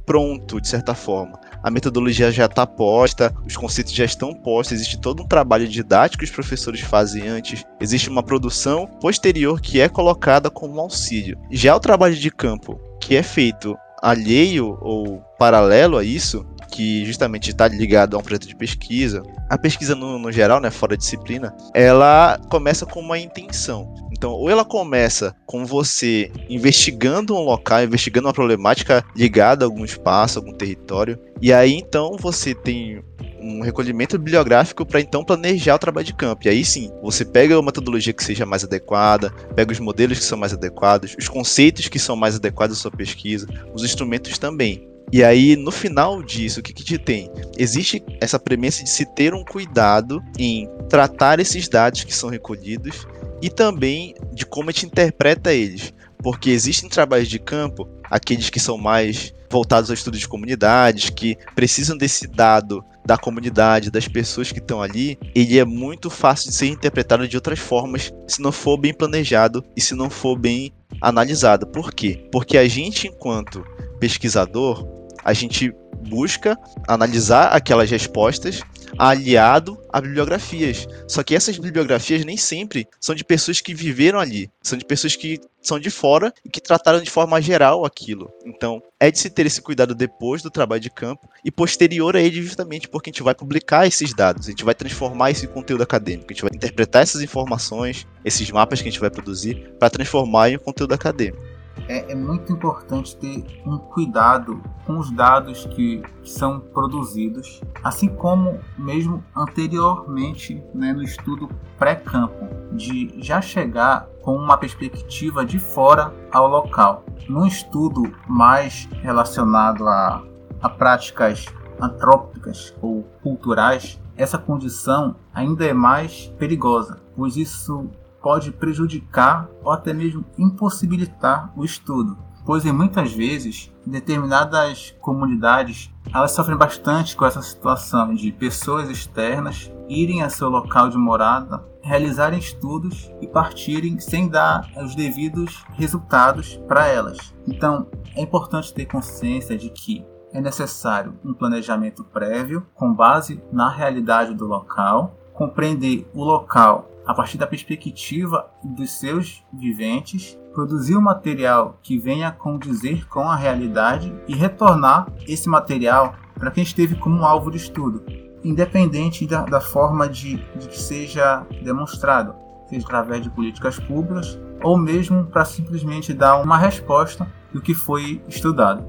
[0.07, 1.39] pré-pronto, de certa forma.
[1.63, 6.21] A metodologia já está posta, os conceitos já estão postos, existe todo um trabalho didático
[6.21, 11.37] que os professores fazem antes, existe uma produção posterior que é colocada como auxílio.
[11.51, 17.51] Já o trabalho de campo, que é feito alheio ou paralelo a isso, que justamente
[17.51, 19.23] está ligado a um projeto de pesquisa.
[19.49, 23.95] A pesquisa, no, no geral, né, fora disciplina, ela começa com uma intenção.
[24.17, 29.85] Então, ou ela começa com você investigando um local, investigando uma problemática ligada a algum
[29.85, 33.03] espaço, algum território, e aí então você tem
[33.39, 36.47] um recolhimento bibliográfico para então planejar o trabalho de campo.
[36.47, 40.25] E aí sim, você pega uma metodologia que seja mais adequada, pega os modelos que
[40.25, 44.89] são mais adequados, os conceitos que são mais adequados à sua pesquisa, os instrumentos também.
[45.13, 47.31] E aí, no final disso, o que, que te tem?
[47.57, 53.07] Existe essa premissa de se ter um cuidado em tratar esses dados que são recolhidos
[53.41, 55.93] e também de como a gente interpreta eles.
[56.19, 61.37] Porque existem trabalhos de campo, aqueles que são mais voltados ao estudo de comunidades, que
[61.55, 66.57] precisam desse dado da comunidade, das pessoas que estão ali, ele é muito fácil de
[66.57, 70.73] ser interpretado de outras formas se não for bem planejado e se não for bem
[71.01, 71.67] analisado.
[71.69, 72.27] Por quê?
[72.33, 73.65] Porque a gente, enquanto
[74.01, 74.96] pesquisador,
[75.27, 75.75] a gente
[76.09, 78.63] busca analisar aquelas respostas
[78.97, 80.87] aliado a bibliografias.
[81.09, 85.17] Só que essas bibliografias nem sempre são de pessoas que viveram ali, são de pessoas
[85.17, 88.31] que são de fora e que trataram de forma geral aquilo.
[88.45, 92.21] Então, é de se ter esse cuidado depois do trabalho de campo e posterior a
[92.21, 95.83] ele, justamente porque a gente vai publicar esses dados, a gente vai transformar esse conteúdo
[95.83, 99.91] acadêmico, a gente vai interpretar essas informações, esses mapas que a gente vai produzir, para
[99.91, 101.56] transformar em um conteúdo acadêmico
[101.89, 108.59] é, é, muito importante ter um cuidado com os dados que são produzidos, assim como
[108.79, 116.49] mesmo anteriormente né, no estudo pré-campo, de já chegar com uma perspectiva de fora ao
[116.49, 117.05] local.
[117.29, 120.23] Num estudo mais relacionado a,
[120.61, 121.47] a práticas
[121.81, 127.91] antrópicas ou culturais, essa condição ainda é mais perigosa, pois isso
[128.27, 136.33] pode prejudicar ou até mesmo impossibilitar o estudo, pois em muitas vezes determinadas comunidades elas
[136.33, 142.41] sofrem bastante com essa situação de pessoas externas irem a seu local de morada, realizarem
[142.41, 147.33] estudos e partirem sem dar os devidos resultados para elas.
[147.47, 147.87] Então,
[148.17, 154.35] é importante ter consciência de que é necessário um planejamento prévio com base na realidade
[154.35, 161.79] do local, compreender o local a partir da perspectiva dos seus viventes, produzir um material
[161.83, 167.51] que venha condizer com a realidade e retornar esse material para quem esteve como alvo
[167.51, 168.05] de estudo,
[168.43, 172.35] independente da, da forma de, de que seja demonstrado,
[172.69, 178.21] seja através de políticas públicas ou mesmo para simplesmente dar uma resposta do que foi
[178.29, 178.87] estudado.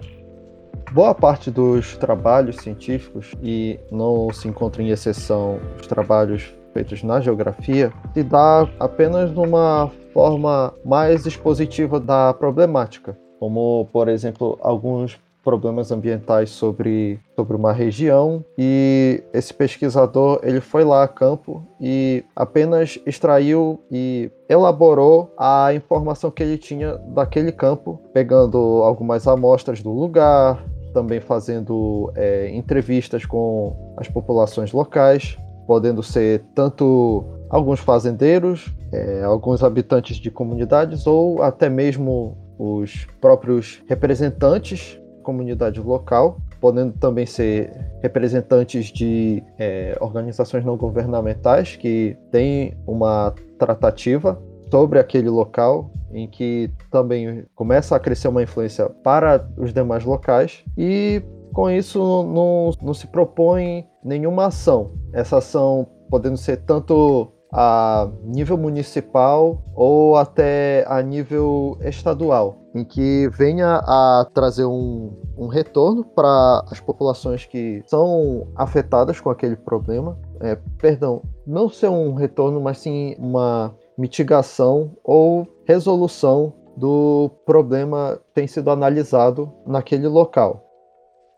[0.91, 7.19] Boa parte dos trabalhos científicos, e não se encontra em exceção os trabalhos feitos na
[7.19, 15.91] geografia se dá apenas numa forma mais expositiva da problemática, como, por exemplo, alguns problemas
[15.91, 22.99] ambientais sobre, sobre uma região e esse pesquisador ele foi lá a campo e apenas
[23.05, 30.63] extraiu e elaborou a informação que ele tinha daquele campo, pegando algumas amostras do lugar,
[30.93, 35.37] também fazendo é, entrevistas com as populações locais,
[35.67, 43.83] podendo ser tanto alguns fazendeiros, é, alguns habitantes de comunidades ou até mesmo os próprios
[43.87, 52.75] representantes da comunidade local, podendo também ser representantes de é, organizações não governamentais que têm
[52.87, 54.41] uma tratativa
[54.71, 60.63] sobre aquele local em que também começa a crescer uma influência para os demais locais
[60.77, 61.21] e
[61.53, 64.91] com isso não, não se propõe nenhuma ação.
[65.13, 73.29] Essa ação podendo ser tanto a nível municipal ou até a nível estadual, em que
[73.29, 80.17] venha a trazer um, um retorno para as populações que são afetadas com aquele problema.
[80.41, 88.45] É, perdão, não ser um retorno, mas sim uma mitigação ou resolução do problema tem
[88.45, 90.66] sido analisado naquele local.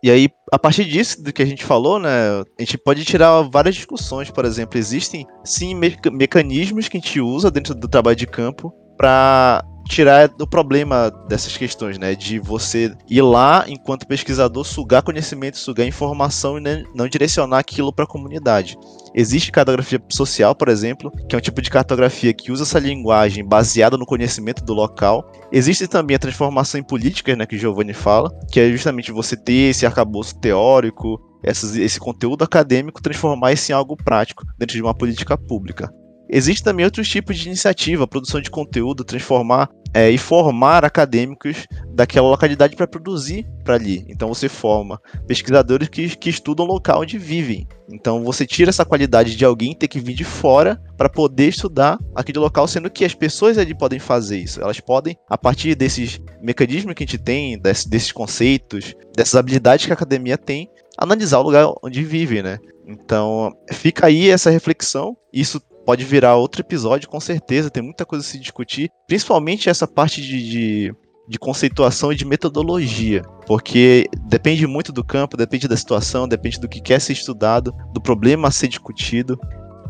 [0.02, 3.41] E aí, a partir disso, do que a gente falou, né, a gente pode tirar
[3.41, 4.32] várias discussões.
[4.32, 8.74] Por exemplo, existem sim me mecanismos que a gente usa dentro do trabalho de campo
[8.97, 12.14] para tirar o problema dessas questões, né?
[12.16, 18.06] De você ir lá, enquanto pesquisador, sugar conhecimento, sugar informação e não direcionar aquilo para
[18.06, 18.78] a comunidade.
[19.16, 23.44] Existe cartografia social, por exemplo, que é um tipo de cartografia que usa essa linguagem
[23.44, 25.30] baseada no conhecimento do local.
[25.52, 29.36] Existe também a transformação em políticas, né, que o Giovanni fala, que é justamente você
[29.36, 34.94] ter esse arcabouço teórico, esse conteúdo acadêmico, transformar isso em algo prático dentro de uma
[34.94, 35.92] política pública.
[36.30, 42.30] Existe também outros tipos de iniciativa, produção de conteúdo, transformar é, e formar acadêmicos daquela
[42.30, 44.06] localidade para produzir para ali.
[44.08, 47.68] Então você forma pesquisadores que, que estudam o local onde vivem.
[47.92, 51.98] Então você tira essa qualidade de alguém ter que vir de fora para poder estudar
[52.14, 54.62] aquele local, sendo que as pessoas ali podem fazer isso.
[54.62, 59.86] Elas podem, a partir desses mecanismos que a gente tem, desse, desses conceitos, dessas habilidades
[59.86, 62.60] que a academia tem, analisar o lugar onde vive, né?
[62.88, 65.16] Então fica aí essa reflexão.
[65.32, 67.72] Isso pode virar outro episódio, com certeza.
[67.72, 70.96] Tem muita coisa a se discutir, principalmente essa parte de, de,
[71.28, 76.70] de conceituação e de metodologia, porque depende muito do campo, depende da situação, depende do
[76.70, 79.40] que quer ser estudado, do problema a ser discutido.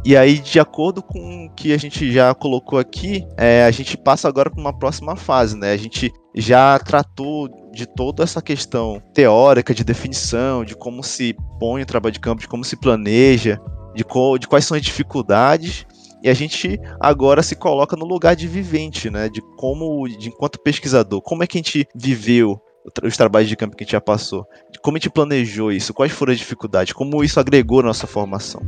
[0.05, 3.97] E aí, de acordo com o que a gente já colocou aqui, é, a gente
[3.97, 5.73] passa agora para uma próxima fase, né?
[5.73, 11.81] A gente já tratou de toda essa questão teórica, de definição, de como se põe
[11.81, 13.59] o trabalho de campo, de como se planeja,
[13.93, 14.03] de,
[14.39, 15.85] de quais são as dificuldades
[16.21, 19.29] e a gente agora se coloca no lugar de vivente, né?
[19.29, 22.61] De como, de enquanto pesquisador, como é que a gente viveu
[23.03, 24.45] os trabalhos de campo que a gente já passou?
[24.71, 25.93] De como a gente planejou isso?
[25.93, 26.91] Quais foram as dificuldades?
[26.91, 28.61] Como isso agregou nossa formação?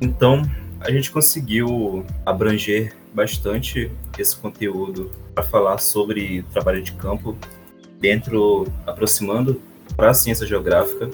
[0.00, 0.42] Então,
[0.80, 7.36] a gente conseguiu abranger bastante esse conteúdo para falar sobre trabalho de campo
[7.98, 9.60] dentro, aproximando
[9.94, 11.10] para a ciência geográfica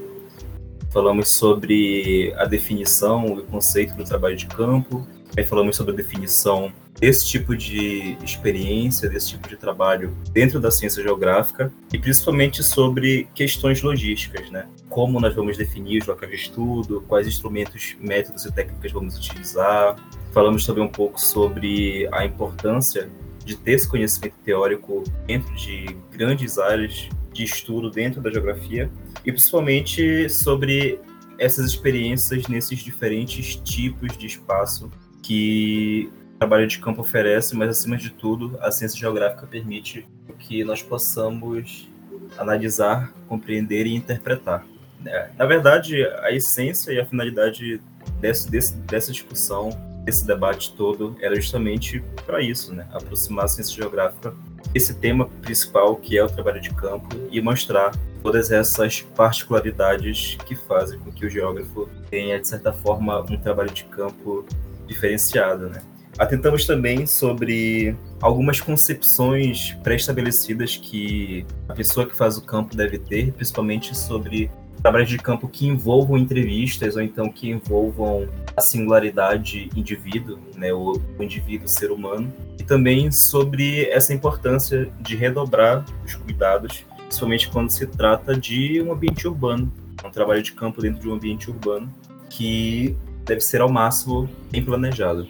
[0.93, 5.07] falamos sobre a definição, o conceito do trabalho de campo,
[5.37, 6.71] aí falamos sobre a definição
[7.01, 13.27] desse tipo de experiência, desse tipo de trabalho dentro da ciência geográfica e principalmente sobre
[13.35, 14.69] questões logísticas, né?
[14.91, 19.97] Como nós vamos definir os locais de estudo, quais instrumentos, métodos e técnicas vamos utilizar.
[20.31, 23.09] Falamos também um pouco sobre a importância
[23.43, 28.91] de ter esse conhecimento teórico dentro de grandes áreas de estudo dentro da geografia
[29.25, 30.99] e principalmente sobre
[31.39, 34.91] essas experiências nesses diferentes tipos de espaço
[35.23, 40.07] que o trabalho de campo oferece, mas acima de tudo a ciência geográfica permite
[40.39, 41.89] que nós possamos
[42.37, 44.65] analisar, compreender e interpretar.
[45.05, 47.81] É, na verdade, a essência e a finalidade
[48.21, 49.71] desse, desse, dessa discussão,
[50.05, 52.87] desse debate todo, era justamente para isso, né?
[52.93, 54.35] aproximar a ciência geográfica
[54.75, 57.93] esse tema principal, que é o trabalho de campo, e mostrar
[58.23, 63.71] todas essas particularidades que fazem com que o geógrafo tenha, de certa forma, um trabalho
[63.71, 64.45] de campo
[64.87, 65.69] diferenciado.
[65.69, 65.83] Né?
[66.19, 73.33] Atentamos também sobre algumas concepções pré-estabelecidas que a pessoa que faz o campo deve ter,
[73.33, 74.51] principalmente sobre
[74.83, 81.01] trabalhos de campo que envolvam entrevistas ou então que envolvam a singularidade indivíduo, né, o,
[81.21, 87.87] indivíduo ser humano, e também sobre essa importância de redobrar os cuidados, principalmente quando se
[87.87, 89.73] trata de um ambiente urbano,
[90.05, 91.89] um trabalho de campo dentro de um ambiente urbano
[92.29, 95.29] que deve ser ao máximo bem planejado.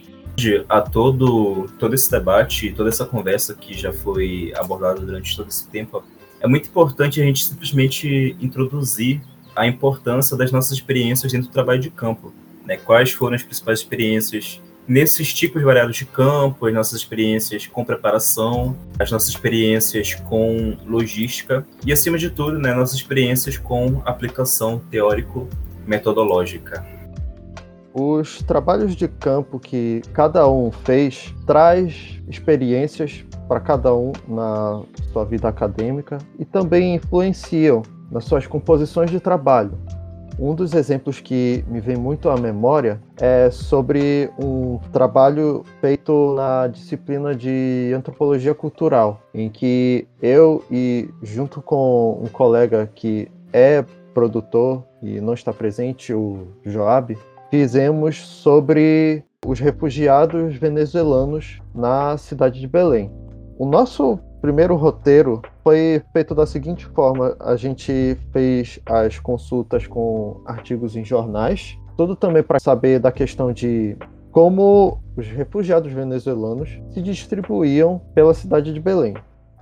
[0.67, 5.67] a todo, todo esse debate, toda essa conversa que já foi abordada durante todo esse
[5.67, 6.03] tempo,
[6.41, 9.21] é muito importante a gente simplesmente introduzir
[9.55, 12.33] a importância das nossas experiências dentro do trabalho de campo.
[12.65, 12.77] Né?
[12.77, 18.75] Quais foram as principais experiências nesses tipos variados de campo, as nossas experiências com preparação,
[18.99, 26.85] as nossas experiências com logística e, acima de tudo, né, nossas experiências com aplicação teórico-metodológica.
[27.93, 34.81] Os trabalhos de campo que cada um fez traz experiências para cada um na
[35.11, 37.83] sua vida acadêmica e também influenciam
[38.13, 39.77] nas suas composições de trabalho.
[40.39, 46.67] Um dos exemplos que me vem muito à memória é sobre um trabalho feito na
[46.67, 53.83] disciplina de antropologia cultural, em que eu e junto com um colega que é
[54.13, 57.17] produtor e não está presente, o Joab,
[57.51, 63.11] fizemos sobre os refugiados venezuelanos na cidade de Belém.
[63.57, 70.41] O nosso primeiro roteiro foi feito da seguinte forma: a gente fez as consultas com
[70.45, 73.95] artigos em jornais, tudo também para saber da questão de
[74.33, 79.13] como os refugiados venezuelanos se distribuíam pela cidade de Belém.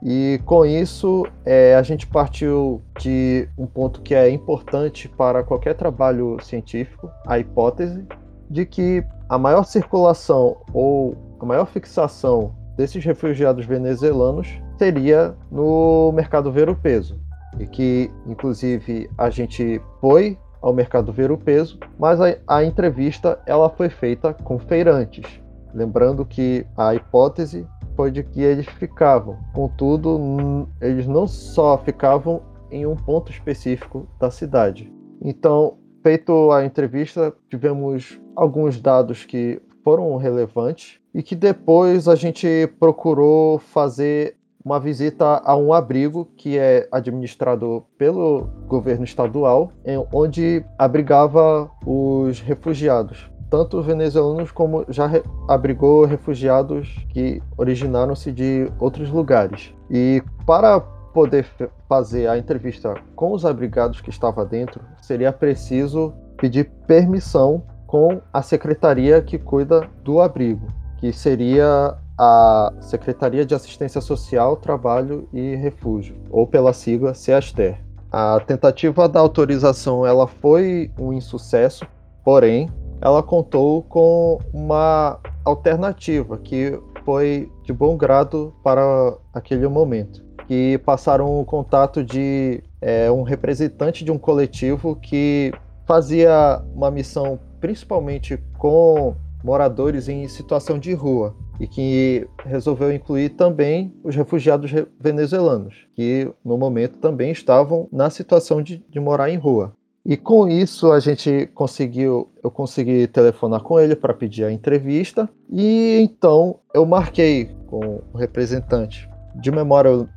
[0.02, 5.76] E com isso, é, a gente partiu de um ponto que é importante para qualquer
[5.76, 8.04] trabalho científico, a hipótese
[8.50, 16.52] de que a maior circulação ou a maior fixação desses refugiados venezuelanos seria no mercado
[16.52, 17.16] ver o peso.
[17.60, 23.40] E que, inclusive, a gente foi ao mercado ver o peso, mas a, a entrevista
[23.46, 25.40] ela foi feita com feirantes.
[25.72, 29.38] Lembrando que a hipótese foi de que eles ficavam.
[29.54, 34.92] Contudo, eles não só ficavam em um ponto específico da cidade.
[35.22, 42.68] Então, feito a entrevista, tivemos alguns dados que foram relevantes e que depois a gente
[42.80, 49.72] procurou fazer uma visita a um abrigo que é administrado pelo governo estadual,
[50.14, 55.10] onde abrigava os refugiados, tanto venezuelanos como já
[55.48, 59.74] abrigou refugiados que originaram-se de outros lugares.
[59.90, 61.46] E para poder
[61.90, 68.42] fazer a entrevista com os abrigados que estavam dentro, seria preciso pedir permissão com a
[68.42, 76.16] secretaria que cuida do abrigo, que seria a Secretaria de Assistência Social, Trabalho e Refúgio,
[76.30, 77.80] ou pela sigla SEASTER.
[78.12, 81.84] A tentativa da autorização ela foi um insucesso,
[82.24, 82.70] porém,
[83.02, 91.42] ela contou com uma alternativa que foi de bom grado para aquele momento, que passaram
[91.42, 95.52] o contato de é, um representante de um coletivo que
[95.88, 103.94] fazia uma missão principalmente com moradores em situação de rua e que resolveu incluir também
[104.04, 109.72] os refugiados venezuelanos, que no momento também estavam na situação de, de morar em rua.
[110.04, 115.30] E com isso a gente conseguiu, eu consegui telefonar com ele para pedir a entrevista
[115.52, 119.08] e então eu marquei com o representante.
[119.36, 120.10] De memória eu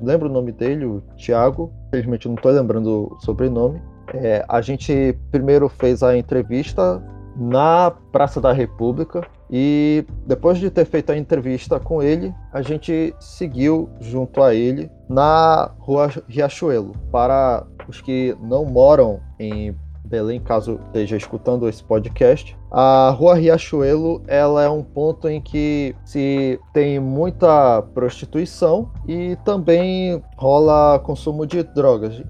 [0.00, 3.82] lembro o nome dele, o Thiago, infelizmente não estou lembrando o sobrenome.
[4.14, 7.02] É, a gente primeiro fez a entrevista
[7.36, 13.14] na Praça da República e depois de ter feito a entrevista com ele, a gente
[13.20, 16.94] seguiu junto a ele na Rua Riachuelo.
[17.10, 19.76] Para os que não moram em
[20.06, 25.94] Belém, caso esteja escutando esse podcast, a Rua Riachuelo ela é um ponto em que
[26.02, 32.22] se tem muita prostituição e também rola consumo de drogas.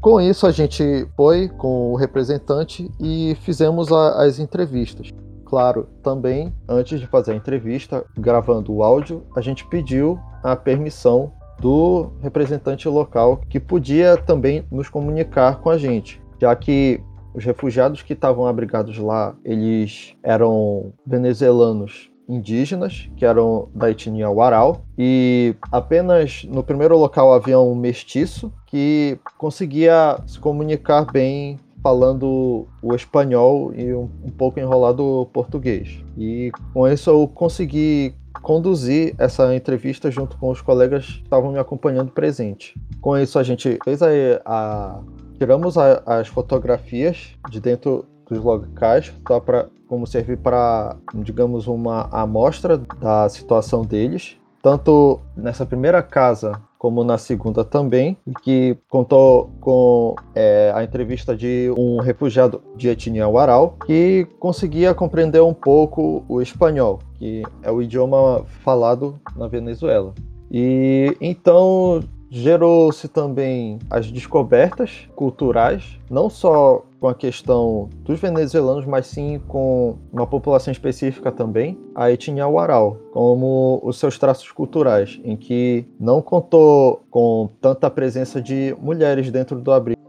[0.00, 5.12] Com isso, a gente foi com o representante e fizemos a, as entrevistas.
[5.44, 11.32] Claro, também, antes de fazer a entrevista, gravando o áudio, a gente pediu a permissão
[11.60, 17.00] do representante local que podia também nos comunicar com a gente, já que
[17.34, 24.84] os refugiados que estavam abrigados lá, eles eram venezuelanos indígenas, que eram da etnia Warau,
[24.96, 32.94] e apenas no primeiro local havia um mestiço que conseguia se comunicar bem falando o
[32.94, 36.02] espanhol e um, um pouco enrolado o português.
[36.16, 41.58] E com isso eu consegui conduzir essa entrevista junto com os colegas que estavam me
[41.58, 42.74] acompanhando presente.
[43.02, 44.08] Com isso a gente fez a,
[44.46, 45.00] a
[45.38, 52.08] tiramos a, as fotografias de dentro dos locais só para como servir para, digamos, uma
[52.10, 60.14] amostra da situação deles, tanto nessa primeira casa como na segunda também, que contou com
[60.34, 66.42] é, a entrevista de um refugiado de etnia Waral que conseguia compreender um pouco o
[66.42, 70.12] espanhol, que é o idioma falado na Venezuela.
[70.52, 79.06] E então gerou-se também as descobertas culturais, não só com a questão dos venezuelanos, mas
[79.08, 85.36] sim com uma população específica também, a etnia Waral, como os seus traços culturais, em
[85.36, 90.00] que não contou com tanta presença de mulheres dentro do abrigo.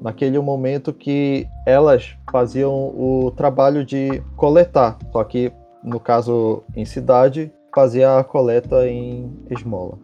[0.00, 5.50] Naquele momento que elas faziam o trabalho de coletar, só que
[5.82, 9.98] no caso em cidade, fazia a coleta em esmola.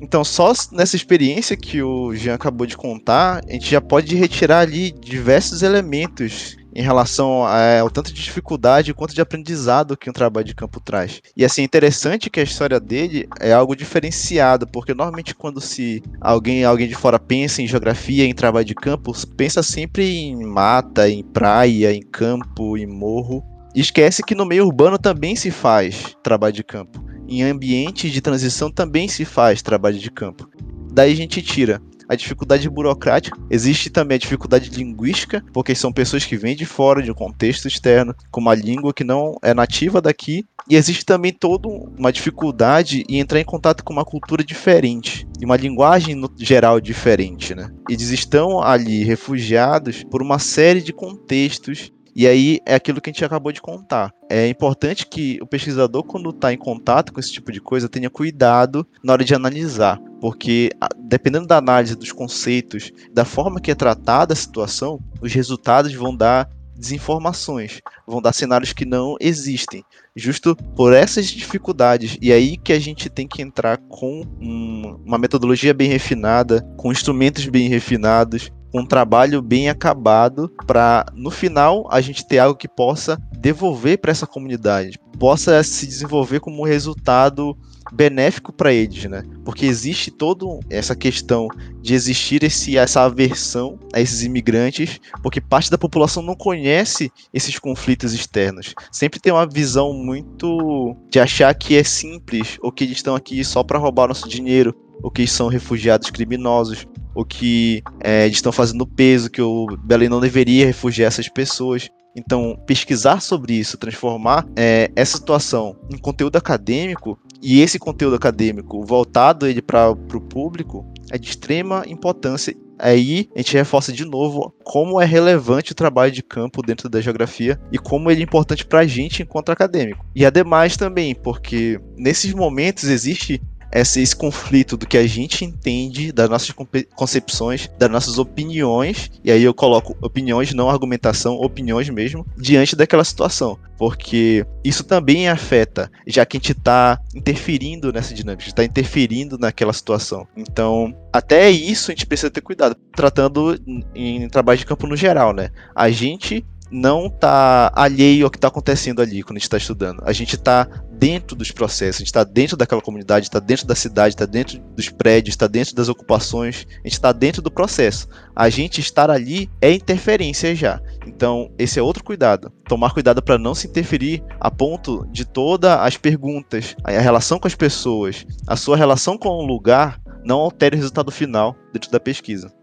[0.00, 4.60] Então, só nessa experiência que o Jean acabou de contar, a gente já pode retirar
[4.60, 10.12] ali diversos elementos em relação é, ao tanto de dificuldade quanto de aprendizado que um
[10.12, 11.22] trabalho de campo traz.
[11.34, 16.02] E assim, é interessante que a história dele é algo diferenciado, porque normalmente quando se
[16.20, 21.08] alguém, alguém de fora pensa em geografia, em trabalho de campo, pensa sempre em mata,
[21.08, 23.42] em praia, em campo, em morro.
[23.74, 28.20] E esquece que no meio urbano também se faz trabalho de campo em ambientes de
[28.20, 30.48] transição também se faz trabalho de campo.
[30.92, 36.24] Daí a gente tira a dificuldade burocrática, existe também a dificuldade linguística, porque são pessoas
[36.24, 40.00] que vêm de fora, de um contexto externo, com uma língua que não é nativa
[40.00, 45.26] daqui, e existe também toda uma dificuldade em entrar em contato com uma cultura diferente,
[45.40, 47.70] e uma linguagem no geral diferente, né?
[47.90, 53.12] Eles estão ali refugiados por uma série de contextos e aí é aquilo que a
[53.12, 54.10] gente acabou de contar.
[54.30, 58.08] É importante que o pesquisador, quando está em contato com esse tipo de coisa, tenha
[58.08, 63.74] cuidado na hora de analisar, porque dependendo da análise dos conceitos, da forma que é
[63.74, 70.56] tratada a situação, os resultados vão dar desinformações, vão dar cenários que não existem, justo
[70.74, 72.16] por essas dificuldades.
[72.20, 76.92] E aí que a gente tem que entrar com um, uma metodologia bem refinada, com
[76.92, 82.68] instrumentos bem refinados, um trabalho bem acabado para no final a gente ter algo que
[82.68, 87.56] possa devolver para essa comunidade, possa se desenvolver como um resultado
[87.92, 89.22] benéfico para eles, né?
[89.44, 91.48] Porque existe toda essa questão
[91.80, 97.58] de existir esse, essa aversão a esses imigrantes, porque parte da população não conhece esses
[97.58, 98.74] conflitos externos.
[98.90, 103.44] Sempre tem uma visão muito de achar que é simples, ou que eles estão aqui
[103.44, 106.86] só para roubar nosso dinheiro, ou que são refugiados criminosos,
[107.16, 111.88] o que é, estão fazendo peso, que o Belém não deveria refugiar essas pessoas.
[112.14, 118.84] Então, pesquisar sobre isso, transformar é, essa situação em conteúdo acadêmico e esse conteúdo acadêmico
[118.84, 122.54] voltado ele para o público é de extrema importância.
[122.78, 127.00] Aí a gente reforça de novo como é relevante o trabalho de campo dentro da
[127.00, 130.04] geografia e como ele é importante para a gente enquanto acadêmico.
[130.14, 133.40] E ademais também, porque nesses momentos existe
[133.80, 136.54] esse, esse conflito do que a gente entende, das nossas
[136.94, 143.04] concepções, das nossas opiniões, e aí eu coloco opiniões, não argumentação, opiniões mesmo, diante daquela
[143.04, 143.58] situação.
[143.78, 149.72] Porque isso também afeta, já que a gente está interferindo nessa dinâmica, está interferindo naquela
[149.72, 150.26] situação.
[150.34, 153.60] Então, até isso a gente precisa ter cuidado, tratando
[153.94, 155.50] em trabalho de campo no geral, né?
[155.74, 160.02] A gente não tá alheio ao que está acontecendo ali quando a gente está estudando.
[160.04, 163.74] A gente está dentro dos processos, a gente está dentro daquela comunidade, está dentro da
[163.74, 168.08] cidade, está dentro dos prédios, está dentro das ocupações, a gente está dentro do processo.
[168.34, 170.80] A gente estar ali é interferência já.
[171.06, 172.52] Então, esse é outro cuidado.
[172.68, 177.46] Tomar cuidado para não se interferir a ponto de todas as perguntas, a relação com
[177.46, 182.00] as pessoas, a sua relação com o lugar não altere o resultado final dentro da
[182.00, 182.55] pesquisa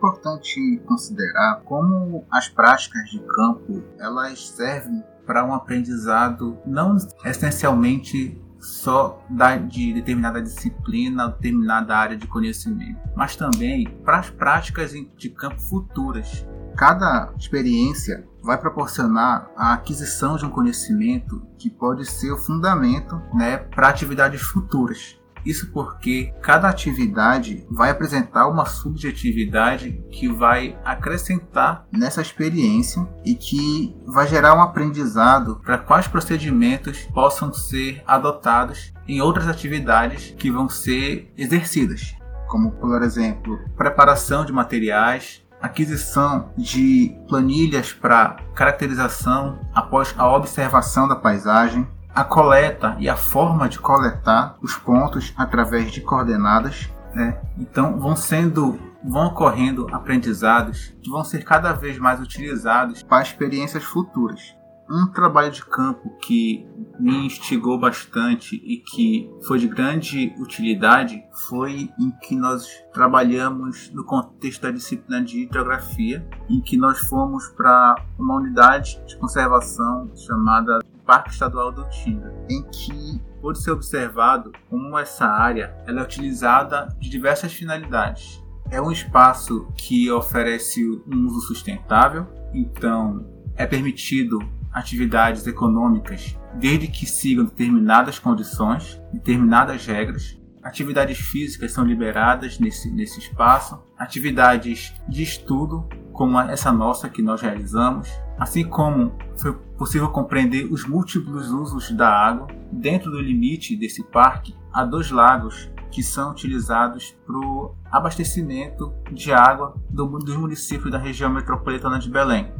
[0.00, 9.22] importante considerar como as práticas de campo elas servem para um aprendizado não essencialmente só
[9.28, 15.60] da, de determinada disciplina, determinada área de conhecimento, mas também para as práticas de campo
[15.60, 16.46] futuras.
[16.76, 23.58] Cada experiência vai proporcionar a aquisição de um conhecimento que pode ser o fundamento né,
[23.58, 25.19] para atividades futuras.
[25.44, 33.94] Isso porque cada atividade vai apresentar uma subjetividade que vai acrescentar nessa experiência e que
[34.06, 40.68] vai gerar um aprendizado para quais procedimentos possam ser adotados em outras atividades que vão
[40.68, 42.14] ser exercidas,
[42.48, 51.16] como por exemplo, preparação de materiais, aquisição de planilhas para caracterização após a observação da
[51.16, 56.90] paisagem, a coleta e a forma de coletar os pontos através de coordenadas.
[57.14, 57.40] Né?
[57.58, 63.82] Então vão sendo vão ocorrendo aprendizados que vão ser cada vez mais utilizados para experiências
[63.82, 64.54] futuras.
[64.92, 66.66] Um trabalho de campo que
[66.98, 74.04] me instigou bastante e que foi de grande utilidade foi em que nós trabalhamos no
[74.04, 80.80] contexto da disciplina de hidrografia, em que nós fomos para uma unidade de conservação chamada
[81.10, 86.86] Parque Estadual do Tinga, em que pode ser observado como essa área ela é utilizada
[87.00, 88.40] de diversas finalidades.
[88.70, 94.38] É um espaço que oferece um uso sustentável, então é permitido
[94.72, 100.40] atividades econômicas desde que sigam determinadas condições, determinadas regras.
[100.62, 105.88] Atividades físicas são liberadas nesse, nesse espaço, atividades de estudo,
[106.20, 108.06] como essa nossa que nós realizamos,
[108.38, 112.46] assim como foi possível compreender os múltiplos usos da água.
[112.70, 119.32] Dentro do limite desse parque, há dois lagos que são utilizados para o abastecimento de
[119.32, 122.52] água do, dos municípios da região metropolitana de Belém.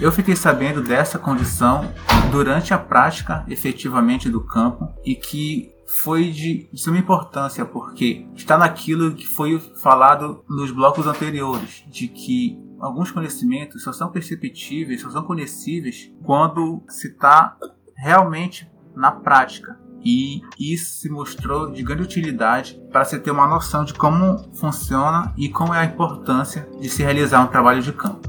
[0.00, 1.88] Eu fiquei sabendo dessa condição
[2.32, 5.70] durante a prática efetivamente do campo e que
[6.02, 12.65] foi de suma importância porque está naquilo que foi falado nos blocos anteriores, de que
[12.80, 17.56] alguns conhecimentos só são perceptíveis, só são conhecíveis quando se está
[17.96, 19.78] realmente na prática.
[20.04, 25.34] E isso se mostrou de grande utilidade para se ter uma noção de como funciona
[25.36, 28.28] e como é a importância de se realizar um trabalho de campo.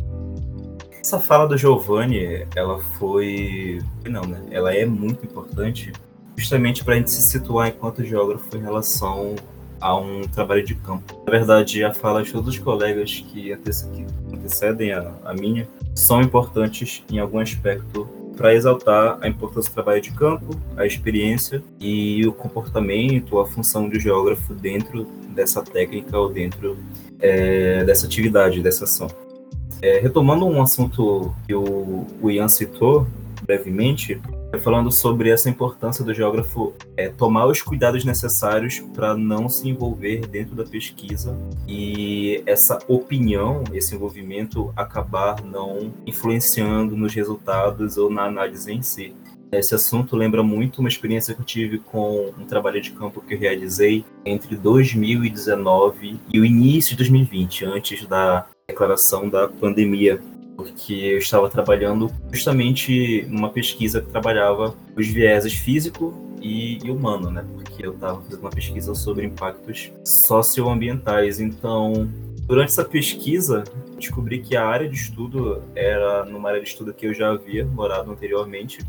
[0.99, 3.79] Essa fala do Giovanni, ela foi.
[4.09, 4.41] Não, né?
[4.49, 5.93] Ela é muito importante
[6.35, 9.35] justamente para a gente se situar enquanto geógrafo em relação
[9.79, 11.23] a um trabalho de campo.
[11.25, 13.51] Na verdade, a fala de todos os colegas que
[14.47, 20.01] antecedem a, a minha são importantes em algum aspecto para exaltar a importância do trabalho
[20.01, 26.31] de campo, a experiência e o comportamento, a função do geógrafo dentro dessa técnica ou
[26.31, 26.77] dentro
[27.19, 29.07] é, dessa atividade, dessa ação.
[29.81, 33.07] É, retomando um assunto que o, o Ian citou
[33.43, 34.21] brevemente,
[34.61, 40.25] falando sobre essa importância do geógrafo é, tomar os cuidados necessários para não se envolver
[40.27, 41.37] dentro da pesquisa
[41.67, 49.13] e essa opinião, esse envolvimento acabar não influenciando nos resultados ou na análise em si.
[49.51, 53.33] Esse assunto lembra muito uma experiência que eu tive com um trabalho de campo que
[53.33, 60.21] eu realizei entre 2019 e o início de 2020, antes da declaração da pandemia,
[60.57, 67.29] porque eu estava trabalhando justamente numa pesquisa que trabalhava os vieses físico e, e humano,
[67.29, 67.45] né?
[67.53, 71.39] Porque eu estava fazendo uma pesquisa sobre impactos socioambientais.
[71.39, 72.11] Então,
[72.47, 73.63] durante essa pesquisa,
[73.97, 77.63] descobri que a área de estudo era numa área de estudo que eu já havia
[77.63, 78.79] morado anteriormente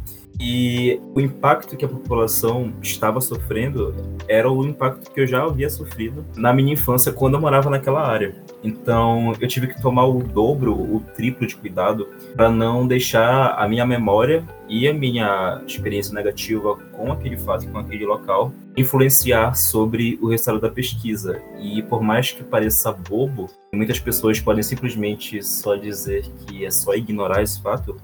[0.41, 3.95] e o impacto que a população estava sofrendo
[4.29, 8.07] era o impacto que eu já havia sofrido na minha infância quando eu morava naquela
[8.07, 8.37] área.
[8.63, 13.69] Então eu tive que tomar o dobro, o triplo de cuidado para não deixar a
[13.69, 20.19] minha memória e a minha experiência negativa com aquele fato, com aquele local, influenciar sobre
[20.21, 21.41] o resultado da pesquisa.
[21.61, 26.95] E por mais que pareça bobo, muitas pessoas podem simplesmente só dizer que é só
[26.95, 27.97] ignorar esse fato,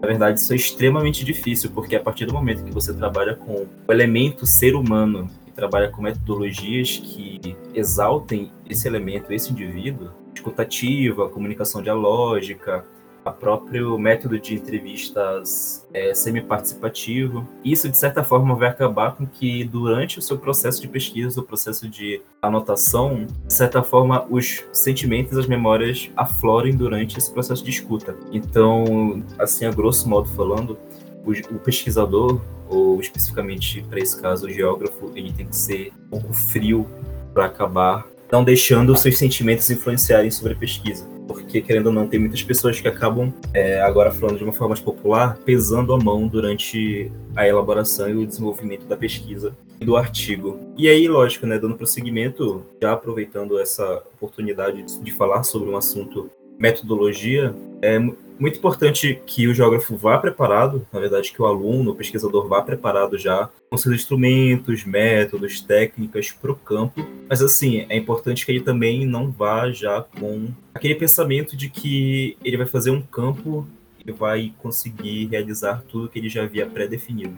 [0.00, 3.66] na verdade, isso é extremamente difícil, porque a partir do momento que você trabalha com
[3.86, 5.28] o elemento ser humano
[5.60, 12.84] trabalha com metodologias que exaltem esse elemento, esse indivíduo, escutativa, comunicação dialógica,
[13.22, 17.46] a próprio método de entrevistas é, semi-participativo.
[17.62, 21.42] Isso, de certa forma, vai acabar com que, durante o seu processo de pesquisa, o
[21.42, 27.70] processo de anotação, de certa forma, os sentimentos, as memórias aflorem durante esse processo de
[27.70, 28.16] escuta.
[28.32, 30.78] Então, assim, a grosso modo falando,
[31.24, 36.32] o, pesquisador, ou especificamente para esse caso, o geógrafo, ele tem que ser um pouco
[36.32, 36.86] frio
[37.32, 42.18] para acabar não deixando seus sentimentos influenciarem sobre a pesquisa porque querendo ou não, tem
[42.18, 46.26] muitas pessoas que acabam, é, agora falando de uma forma mais popular, pesando a mão
[46.26, 50.58] durante a elaboração e o desenvolvimento da pesquisa e do artigo.
[50.76, 55.76] E aí, lógico, né, dando prosseguimento, já aproveitando essa oportunidade de, de falar sobre um
[55.76, 58.00] assunto metodologia, é
[58.40, 62.62] muito importante que o geógrafo vá preparado, na verdade, que o aluno, o pesquisador vá
[62.62, 67.06] preparado já com seus instrumentos, métodos, técnicas para o campo.
[67.28, 72.36] Mas, assim, é importante que ele também não vá já com aquele pensamento de que
[72.42, 73.66] ele vai fazer um campo
[74.04, 77.36] e vai conseguir realizar tudo que ele já havia pré-definido.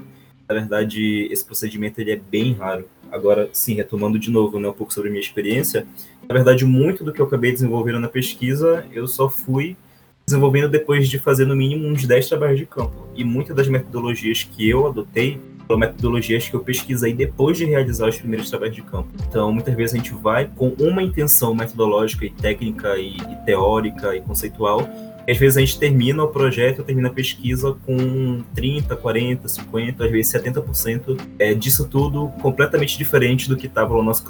[0.48, 2.88] Na verdade, esse procedimento ele é bem raro.
[3.10, 5.86] Agora, sim, retomando de novo né, um pouco sobre a minha experiência,
[6.28, 9.76] na verdade, muito do que eu acabei desenvolvendo na pesquisa, eu só fui
[10.26, 13.08] desenvolvendo depois de fazer no mínimo uns 10 trabalhos de campo.
[13.14, 18.08] E muitas das metodologias que eu adotei pela metodologias que eu pesquisei depois de realizar
[18.08, 19.08] os primeiros trabalhos de campo.
[19.28, 24.14] Então, muitas vezes a gente vai com uma intenção metodológica e técnica e, e teórica
[24.14, 24.88] e conceitual,
[25.28, 30.10] às vezes a gente termina o projeto, termina a pesquisa com 30, 40, 50, às
[30.10, 34.24] vezes 70% é, disso tudo completamente diferente do que estava no nosso,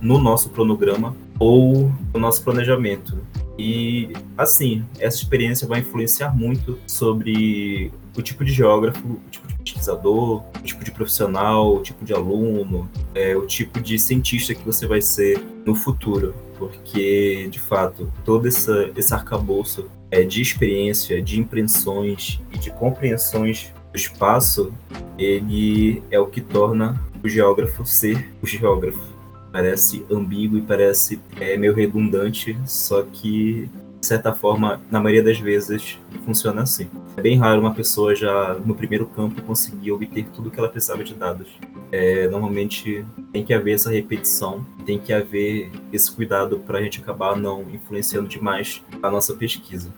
[0.00, 3.16] no nosso cronograma ou no nosso planejamento.
[3.58, 9.54] E, assim, essa experiência vai influenciar muito sobre o tipo de geógrafo, o tipo de
[9.56, 14.64] pesquisador, o tipo de profissional, o tipo de aluno, é, o tipo de cientista que
[14.64, 16.34] você vai ser no futuro.
[16.56, 23.72] Porque, de fato, todo essa, esse arcabouço é, de experiência, de impressões e de compreensões
[23.92, 24.72] do espaço,
[25.18, 29.17] ele é o que torna o geógrafo ser o geógrafo
[29.52, 33.68] parece ambíguo e parece é, meio redundante, só que
[34.00, 36.88] de certa forma, na maioria das vezes, funciona assim.
[37.16, 40.68] É bem raro uma pessoa já no primeiro campo conseguir obter tudo o que ela
[40.68, 41.48] precisava de dados.
[41.90, 47.00] É, normalmente tem que haver essa repetição, tem que haver esse cuidado para a gente
[47.00, 49.92] acabar não influenciando demais a nossa pesquisa.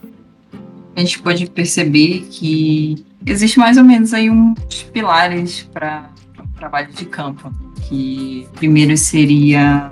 [0.96, 6.10] A gente pode perceber que existe mais ou menos aí uns pilares para
[6.60, 7.50] trabalho de campo
[7.88, 9.90] que primeiro seria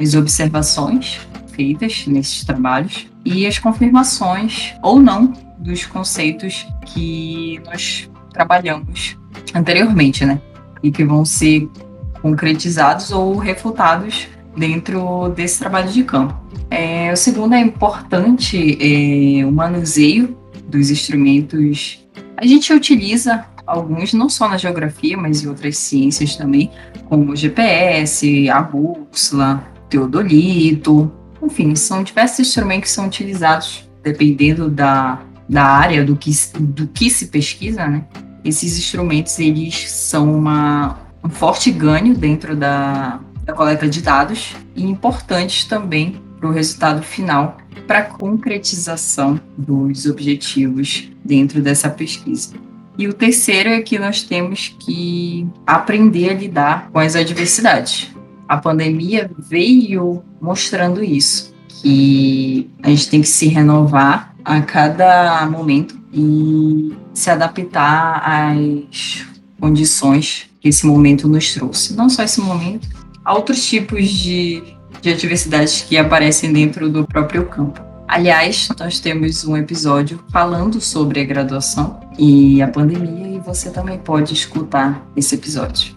[0.00, 1.20] as observações
[1.52, 9.16] feitas nesses trabalhos e as confirmações ou não dos conceitos que nós trabalhamos
[9.54, 10.40] anteriormente, né?
[10.82, 11.68] E que vão ser
[12.20, 16.34] concretizados ou refutados dentro desse trabalho de campo.
[16.70, 20.36] É, o segundo é importante é, o manuseio
[20.68, 22.04] dos instrumentos.
[22.36, 26.70] A gente utiliza alguns não só na geografia, mas em outras ciências também,
[27.06, 31.12] como o GPS, a bússola, teodolito,
[31.42, 37.10] enfim, são diversos instrumentos que são utilizados dependendo da, da área do que, do que
[37.10, 38.04] se pesquisa, né?
[38.44, 44.84] Esses instrumentos, eles são uma, um forte ganho dentro da, da coleta de dados e
[44.84, 52.54] importantes também para o resultado final, para a concretização dos objetivos dentro dessa pesquisa.
[52.98, 58.10] E o terceiro é que nós temos que aprender a lidar com as adversidades.
[58.48, 65.96] A pandemia veio mostrando isso, que a gente tem que se renovar a cada momento
[66.12, 69.24] e se adaptar às
[69.60, 71.94] condições que esse momento nos trouxe.
[71.94, 72.88] Não só esse momento,
[73.24, 74.60] outros tipos de,
[75.00, 77.87] de adversidades que aparecem dentro do próprio campo.
[78.08, 83.98] Aliás, nós temos um episódio falando sobre a graduação e a pandemia e você também
[83.98, 85.94] pode escutar esse episódio.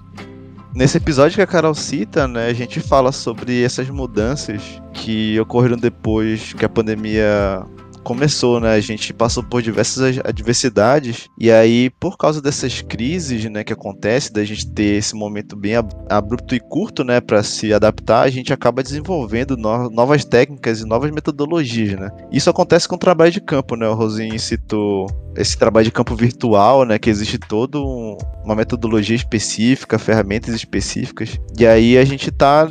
[0.75, 4.61] Nesse episódio que a Carol cita, né, a gente fala sobre essas mudanças
[4.93, 7.65] que ocorreram depois que a pandemia
[8.03, 8.73] começou, né?
[8.73, 14.31] A gente passou por diversas adversidades e aí por causa dessas crises, né, que acontece,
[14.31, 15.73] da gente ter esse momento bem
[16.09, 20.85] abrupto e curto, né, para se adaptar, a gente acaba desenvolvendo no novas técnicas e
[20.85, 22.09] novas metodologias, né?
[22.31, 23.87] Isso acontece com o trabalho de campo, né?
[23.87, 29.15] O Rosinho citou esse trabalho de campo virtual, né, que existe todo um, uma metodologia
[29.15, 31.39] específica, ferramentas específicas.
[31.57, 32.67] E aí a gente está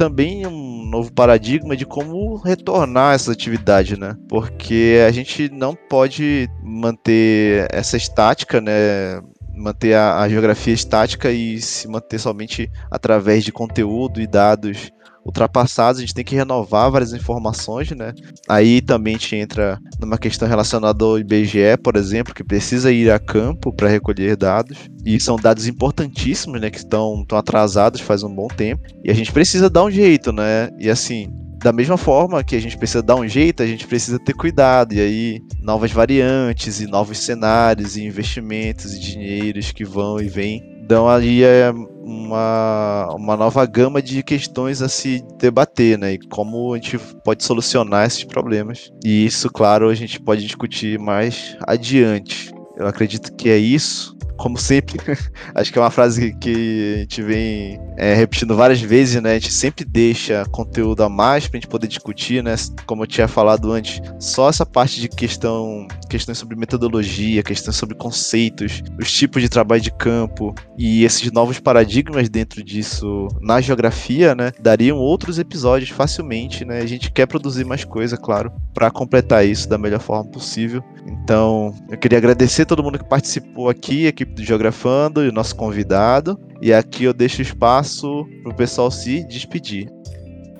[0.00, 4.16] também um novo paradigma de como retornar essa atividade, né?
[4.30, 9.20] Porque a gente não pode manter essa estática, né?
[9.54, 14.90] Manter a, a geografia estática e se manter somente através de conteúdo e dados
[15.30, 18.12] ultrapassados, a gente tem que renovar várias informações, né?
[18.48, 23.10] Aí também a gente entra numa questão relacionada ao IBGE, por exemplo, que precisa ir
[23.10, 24.76] a campo para recolher dados.
[25.04, 26.70] E são dados importantíssimos, né?
[26.70, 28.82] Que estão, estão atrasados faz um bom tempo.
[29.04, 30.68] E a gente precisa dar um jeito, né?
[30.78, 34.18] E assim, da mesma forma que a gente precisa dar um jeito, a gente precisa
[34.18, 34.92] ter cuidado.
[34.94, 40.79] E aí, novas variantes, e novos cenários, e investimentos, e dinheiros que vão e vêm
[40.90, 46.14] dão aí é, uma, uma nova gama de questões a se debater, né?
[46.14, 48.90] E como a gente pode solucionar esses problemas.
[49.04, 52.50] E isso, claro, a gente pode discutir mais adiante.
[52.80, 54.98] Eu acredito que é isso como sempre,
[55.54, 59.32] acho que é uma frase que a gente vem é, repetindo várias vezes, né?
[59.32, 62.54] A gente sempre deixa conteúdo a mais pra gente poder discutir, né?
[62.86, 67.94] Como eu tinha falado antes, só essa parte de questão, questões sobre metodologia, questões sobre
[67.94, 74.34] conceitos, os tipos de trabalho de campo e esses novos paradigmas dentro disso na geografia,
[74.34, 74.52] né?
[74.58, 76.80] Dariam outros episódios facilmente, né?
[76.80, 80.82] A gente quer produzir mais coisa, claro, para completar isso da melhor forma possível.
[81.06, 85.56] Então, eu queria agradecer todo mundo que participou aqui, aqui do Geografando e o nosso
[85.56, 86.38] convidado.
[86.62, 89.90] E aqui eu deixo espaço para o pessoal se despedir.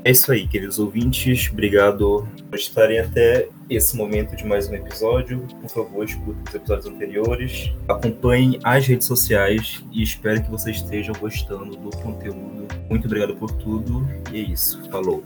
[0.05, 1.49] É isso aí, queridos ouvintes.
[1.53, 5.47] Obrigado por estarem até esse momento de mais um episódio.
[5.61, 7.73] Por favor, escutem os episódios anteriores.
[7.89, 12.67] Acompanhem as redes sociais e espero que vocês estejam gostando do conteúdo.
[12.89, 14.05] Muito obrigado por tudo.
[14.33, 14.83] E é isso.
[14.91, 15.23] Falou.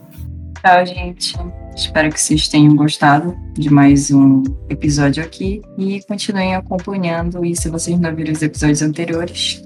[0.65, 1.37] Tchau, gente.
[1.77, 7.45] Espero que vocês tenham gostado de mais um episódio aqui e continuem acompanhando.
[7.45, 9.63] E se vocês não viram os episódios anteriores,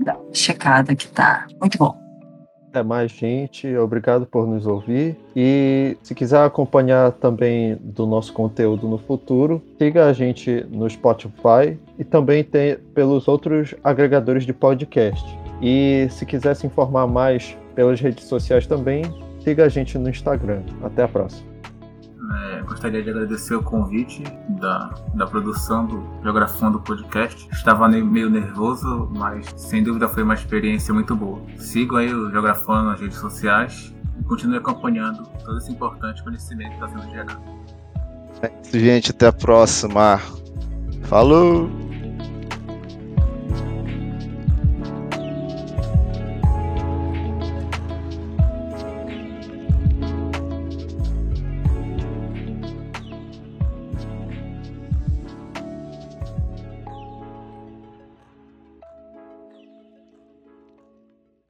[0.00, 1.94] dar uma checada que tá muito bom.
[2.70, 3.76] Até mais, gente.
[3.76, 5.14] Obrigado por nos ouvir.
[5.36, 11.78] E se quiser acompanhar também do nosso conteúdo no futuro, siga a gente no Spotify
[11.98, 15.38] e também tem pelos outros agregadores de podcast.
[15.60, 19.02] E se quiser se informar mais pelas redes sociais também,
[19.48, 20.62] siga a gente no Instagram.
[20.82, 21.48] Até a próxima.
[22.30, 24.22] É, gostaria de agradecer o convite
[24.60, 27.48] da, da produção do Geografando Podcast.
[27.50, 31.40] Estava meio nervoso, mas sem dúvida foi uma experiência muito boa.
[31.56, 36.84] Sigo aí o Geografando nas redes sociais e continue acompanhando todo esse importante conhecimento que
[36.84, 37.40] está sendo gerado.
[38.42, 39.10] É isso, gente.
[39.10, 40.20] Até a próxima.
[41.04, 41.87] Falou!